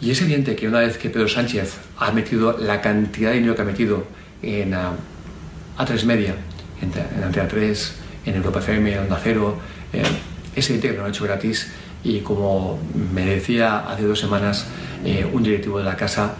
Y 0.01 0.11
es 0.11 0.21
evidente 0.21 0.55
que 0.55 0.67
una 0.67 0.79
vez 0.79 0.97
que 0.97 1.09
Pedro 1.09 1.27
Sánchez 1.27 1.77
ha 1.97 2.11
metido 2.11 2.57
la 2.57 2.81
cantidad 2.81 3.29
de 3.29 3.37
dinero 3.37 3.55
que 3.55 3.61
ha 3.61 3.65
metido 3.65 4.05
en 4.41 4.73
uh, 4.73 4.95
A3 5.77 6.03
Media, 6.05 6.35
en, 6.81 6.91
en 7.17 7.23
Antena 7.23 7.47
3, 7.47 7.93
en 8.25 8.35
Europa 8.35 8.59
FM, 8.59 8.93
en 8.93 8.99
Onda 8.99 9.19
Cero, 9.23 9.57
eh, 9.93 10.03
es 10.55 10.69
evidente 10.69 10.89
que 10.89 10.97
lo 10.97 11.03
han 11.05 11.09
hecho 11.11 11.23
gratis 11.23 11.71
y 12.03 12.19
como 12.19 12.79
me 13.13 13.25
decía 13.25 13.79
hace 13.79 14.03
dos 14.03 14.19
semanas 14.19 14.67
eh, 15.03 15.27
un 15.31 15.43
directivo 15.43 15.79
de 15.79 15.83
la 15.83 15.95
casa, 15.95 16.35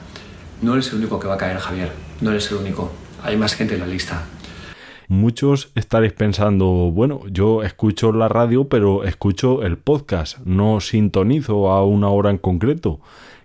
no 0.62 0.74
eres 0.74 0.92
el 0.92 1.00
único 1.00 1.20
que 1.20 1.28
va 1.28 1.36
a 1.36 1.38
caer, 1.38 1.58
Javier, 1.58 1.92
no 2.22 2.32
eres 2.32 2.50
el 2.52 2.58
único, 2.58 2.92
hay 3.24 3.38
más 3.38 3.54
gente 3.54 3.76
en 3.76 3.82
la 3.82 3.88
lista. 3.88 4.24
Muchos 5.08 5.72
estaréis 5.76 6.14
pensando, 6.14 6.66
bueno, 6.92 7.22
yo 7.30 7.62
escucho 7.62 8.12
la 8.12 8.28
radio, 8.28 8.68
pero 8.68 9.04
escucho 9.04 9.64
el 9.64 9.78
podcast, 9.78 10.40
no 10.46 10.80
sintonizo 10.80 11.70
a 11.70 11.86
una 11.86 12.10
hora 12.10 12.32
en 12.32 12.40
concreto, 12.40 13.00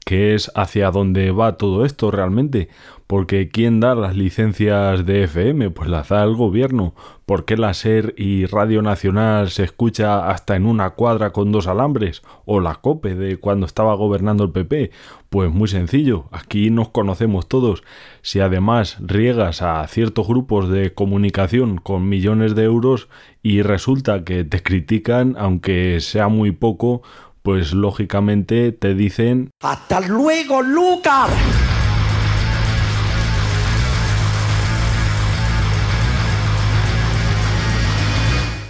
que 0.07 0.35
es 0.35 0.51
hacia 0.55 0.91
dónde 0.91 1.33
va 1.33 1.59
todo 1.59 1.85
esto 1.85 2.11
realmente. 2.11 2.71
Porque 3.11 3.49
¿quién 3.49 3.81
da 3.81 3.97
las 3.97 4.15
licencias 4.15 5.05
de 5.05 5.25
FM? 5.25 5.71
Pues 5.71 5.91
las 5.91 6.11
da 6.11 6.23
el 6.23 6.37
gobierno. 6.37 6.95
¿Por 7.27 7.45
qué 7.45 7.57
la 7.57 7.75
SER 7.75 8.15
y 8.17 8.47
Radio 8.47 8.83
Nacional 8.83 9.51
se 9.51 9.65
escucha 9.65 10.31
hasta 10.31 10.55
en 10.55 10.65
una 10.65 10.91
cuadra 10.91 11.33
con 11.33 11.51
dos 11.51 11.67
alambres? 11.67 12.23
¿O 12.45 12.61
la 12.61 12.77
COPE 12.77 13.17
de 13.17 13.37
cuando 13.39 13.67
estaba 13.67 13.97
gobernando 13.97 14.45
el 14.45 14.53
PP? 14.53 14.93
Pues 15.29 15.51
muy 15.51 15.67
sencillo, 15.67 16.27
aquí 16.31 16.71
nos 16.71 16.91
conocemos 16.91 17.49
todos. 17.49 17.83
Si 18.23 18.39
además 18.39 18.97
riegas 19.01 19.61
a 19.61 19.85
ciertos 19.89 20.29
grupos 20.29 20.69
de 20.69 20.95
comunicación 20.95 21.79
con 21.79 22.09
millones 22.09 22.55
de 22.55 22.63
euros 22.63 23.09
y 23.43 23.63
resulta 23.63 24.23
que 24.23 24.45
te 24.45 24.63
critican, 24.63 25.35
aunque 25.37 25.99
sea 25.99 26.29
muy 26.29 26.53
poco, 26.53 27.03
pues 27.43 27.73
lógicamente 27.73 28.71
te 28.71 28.95
dicen... 28.95 29.51
¡Hasta 29.61 30.01
luego, 30.01 30.63
Lucas! 30.63 31.60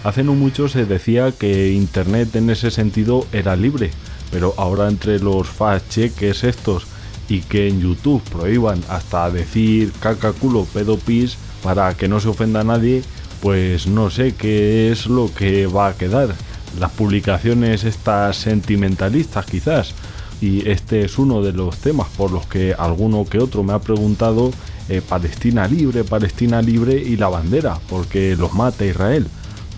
Hace 0.03 0.23
no 0.23 0.33
mucho 0.33 0.67
se 0.67 0.85
decía 0.85 1.31
que 1.31 1.73
Internet 1.73 2.35
en 2.35 2.49
ese 2.49 2.71
sentido 2.71 3.27
era 3.31 3.55
libre, 3.55 3.91
pero 4.31 4.55
ahora 4.57 4.87
entre 4.87 5.19
los 5.19 5.47
fact-checkers 5.47 6.43
estos 6.43 6.87
y 7.29 7.41
que 7.41 7.67
en 7.67 7.81
YouTube 7.81 8.23
prohíban 8.23 8.81
hasta 8.89 9.29
decir 9.29 9.91
caca, 9.99 10.33
culo, 10.33 10.65
pedo, 10.65 10.97
pis 10.97 11.37
para 11.61 11.93
que 11.93 12.07
no 12.07 12.19
se 12.19 12.29
ofenda 12.29 12.61
a 12.61 12.63
nadie, 12.63 13.03
pues 13.41 13.85
no 13.85 14.09
sé 14.09 14.33
qué 14.33 14.91
es 14.91 15.05
lo 15.05 15.31
que 15.31 15.67
va 15.67 15.89
a 15.89 15.93
quedar. 15.93 16.33
Las 16.79 16.91
publicaciones 16.91 17.83
estas 17.83 18.37
sentimentalistas 18.37 19.45
quizás. 19.45 19.93
Y 20.41 20.67
este 20.67 21.05
es 21.05 21.19
uno 21.19 21.43
de 21.43 21.53
los 21.53 21.77
temas 21.77 22.07
por 22.17 22.31
los 22.31 22.47
que 22.47 22.73
alguno 22.73 23.25
que 23.25 23.37
otro 23.37 23.61
me 23.61 23.73
ha 23.73 23.79
preguntado 23.79 24.51
eh, 24.89 25.01
Palestina 25.07 25.67
libre, 25.67 26.03
Palestina 26.03 26.59
libre 26.63 26.95
y 26.95 27.17
la 27.17 27.29
bandera, 27.29 27.77
porque 27.87 28.35
los 28.35 28.53
mata 28.55 28.83
Israel 28.83 29.27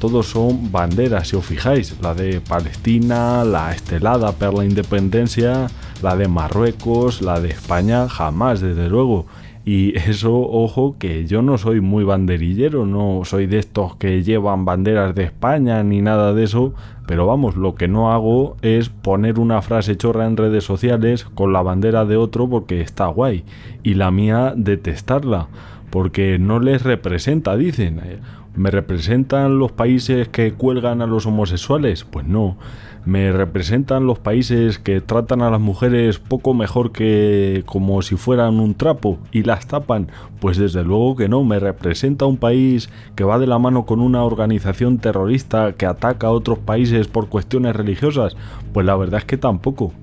todos 0.03 0.25
son 0.25 0.69
banderas, 0.69 1.29
si 1.29 1.37
os 1.37 1.45
fijáis, 1.45 1.95
la 2.01 2.13
de 2.13 2.41
Palestina, 2.41 3.45
la 3.45 3.71
estelada 3.71 4.33
per 4.33 4.53
la 4.53 4.65
independencia, 4.65 5.67
la 6.01 6.17
de 6.17 6.27
Marruecos, 6.27 7.21
la 7.21 7.39
de 7.39 7.47
España, 7.47 8.09
jamás, 8.09 8.59
desde 8.59 8.89
luego. 8.89 9.27
Y 9.63 9.97
eso, 9.97 10.35
ojo, 10.41 10.97
que 10.99 11.25
yo 11.25 11.41
no 11.41 11.57
soy 11.57 11.79
muy 11.79 12.03
banderillero, 12.03 12.85
no 12.85 13.21
soy 13.23 13.45
de 13.45 13.59
estos 13.59 13.95
que 13.95 14.23
llevan 14.23 14.65
banderas 14.65 15.15
de 15.15 15.23
España 15.23 15.81
ni 15.83 16.01
nada 16.01 16.33
de 16.33 16.43
eso, 16.43 16.73
pero 17.07 17.25
vamos, 17.25 17.55
lo 17.55 17.75
que 17.75 17.87
no 17.87 18.11
hago 18.11 18.57
es 18.61 18.89
poner 18.89 19.39
una 19.39 19.61
frase 19.61 19.95
chorra 19.95 20.25
en 20.25 20.35
redes 20.35 20.65
sociales 20.65 21.23
con 21.23 21.53
la 21.53 21.61
bandera 21.61 22.03
de 22.03 22.17
otro 22.17 22.49
porque 22.49 22.81
está 22.81 23.07
guay, 23.07 23.45
y 23.83 23.93
la 23.93 24.11
mía 24.11 24.53
detestarla, 24.53 25.47
porque 25.91 26.39
no 26.39 26.59
les 26.59 26.83
representa, 26.83 27.55
dicen 27.55 28.01
¿Me 28.55 28.69
representan 28.69 29.57
los 29.57 29.71
países 29.71 30.27
que 30.27 30.53
cuelgan 30.53 31.01
a 31.01 31.07
los 31.07 31.25
homosexuales? 31.25 32.03
Pues 32.03 32.27
no. 32.27 32.55
¿Me 33.03 33.31
representan 33.31 34.05
los 34.05 34.19
países 34.19 34.77
que 34.77 35.01
tratan 35.01 35.41
a 35.41 35.49
las 35.49 35.59
mujeres 35.59 36.19
poco 36.19 36.53
mejor 36.53 36.91
que 36.91 37.63
como 37.65 38.03
si 38.03 38.15
fueran 38.15 38.59
un 38.59 38.75
trapo 38.75 39.17
y 39.31 39.41
las 39.41 39.65
tapan? 39.65 40.07
Pues 40.39 40.57
desde 40.57 40.83
luego 40.83 41.15
que 41.15 41.27
no. 41.27 41.43
¿Me 41.43 41.59
representa 41.59 42.25
un 42.25 42.37
país 42.37 42.91
que 43.15 43.23
va 43.23 43.39
de 43.39 43.47
la 43.47 43.57
mano 43.57 43.87
con 43.87 43.99
una 43.99 44.23
organización 44.23 44.99
terrorista 44.99 45.73
que 45.73 45.87
ataca 45.87 46.27
a 46.27 46.31
otros 46.31 46.59
países 46.59 47.07
por 47.07 47.29
cuestiones 47.29 47.75
religiosas? 47.75 48.37
Pues 48.71 48.85
la 48.85 48.95
verdad 48.95 49.21
es 49.21 49.25
que 49.25 49.37
tampoco. 49.37 49.93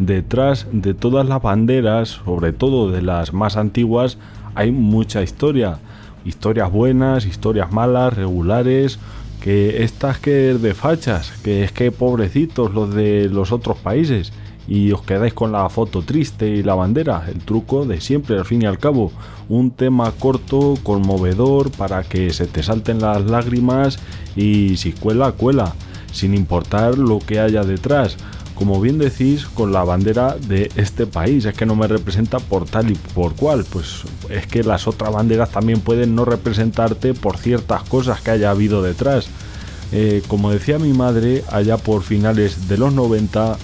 Detrás 0.00 0.66
de 0.72 0.94
todas 0.94 1.28
las 1.28 1.40
banderas, 1.40 2.08
sobre 2.08 2.52
todo 2.52 2.90
de 2.90 3.02
las 3.02 3.32
más 3.32 3.56
antiguas, 3.56 4.18
hay 4.56 4.72
mucha 4.72 5.22
historia 5.22 5.78
historias 6.24 6.70
buenas, 6.70 7.26
historias 7.26 7.72
malas, 7.72 8.14
regulares, 8.14 8.98
que 9.40 9.82
estas 9.82 10.18
que 10.18 10.54
de 10.54 10.74
fachas, 10.74 11.32
que 11.42 11.64
es 11.64 11.72
que 11.72 11.92
pobrecitos 11.92 12.72
los 12.72 12.94
de 12.94 13.28
los 13.28 13.52
otros 13.52 13.76
países 13.76 14.32
y 14.66 14.92
os 14.92 15.02
quedáis 15.02 15.34
con 15.34 15.52
la 15.52 15.68
foto 15.68 16.02
triste 16.02 16.48
y 16.48 16.62
la 16.62 16.74
bandera, 16.74 17.26
el 17.28 17.40
truco 17.40 17.84
de 17.84 18.00
siempre 18.00 18.38
al 18.38 18.46
fin 18.46 18.62
y 18.62 18.66
al 18.66 18.78
cabo, 18.78 19.12
un 19.48 19.70
tema 19.70 20.10
corto, 20.12 20.78
conmovedor 20.82 21.70
para 21.70 22.02
que 22.02 22.30
se 22.30 22.46
te 22.46 22.62
salten 22.62 23.00
las 23.00 23.24
lágrimas 23.24 23.98
y 24.34 24.76
si 24.78 24.92
cuela, 24.92 25.32
cuela, 25.32 25.74
sin 26.12 26.34
importar 26.34 26.96
lo 26.96 27.18
que 27.18 27.40
haya 27.40 27.64
detrás 27.64 28.16
como 28.54 28.80
bien 28.80 28.98
decís, 28.98 29.46
con 29.46 29.72
la 29.72 29.84
bandera 29.84 30.36
de 30.36 30.70
este 30.76 31.06
país. 31.06 31.44
Es 31.44 31.54
que 31.54 31.66
no 31.66 31.76
me 31.76 31.88
representa 31.88 32.38
por 32.38 32.66
tal 32.66 32.90
y 32.90 32.94
por 32.94 33.34
cual. 33.34 33.64
Pues 33.70 34.02
es 34.30 34.46
que 34.46 34.62
las 34.62 34.86
otras 34.86 35.12
banderas 35.12 35.50
también 35.50 35.80
pueden 35.80 36.14
no 36.14 36.24
representarte 36.24 37.14
por 37.14 37.38
ciertas 37.38 37.82
cosas 37.82 38.20
que 38.20 38.30
haya 38.30 38.50
habido 38.50 38.82
detrás. 38.82 39.26
Eh, 39.92 40.22
como 40.28 40.50
decía 40.50 40.78
mi 40.78 40.92
madre 40.92 41.44
allá 41.50 41.76
por 41.76 42.02
finales 42.02 42.68
de 42.68 42.78
los 42.78 42.92
90, 42.92 43.58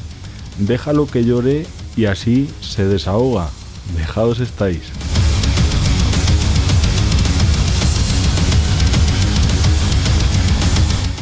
déjalo 0.59 1.07
que 1.07 1.24
llore 1.24 1.66
y 1.96 2.05
así 2.05 2.48
se 2.61 2.87
desahoga. 2.87 3.48
Dejados 3.96 4.40
estáis. 4.40 4.83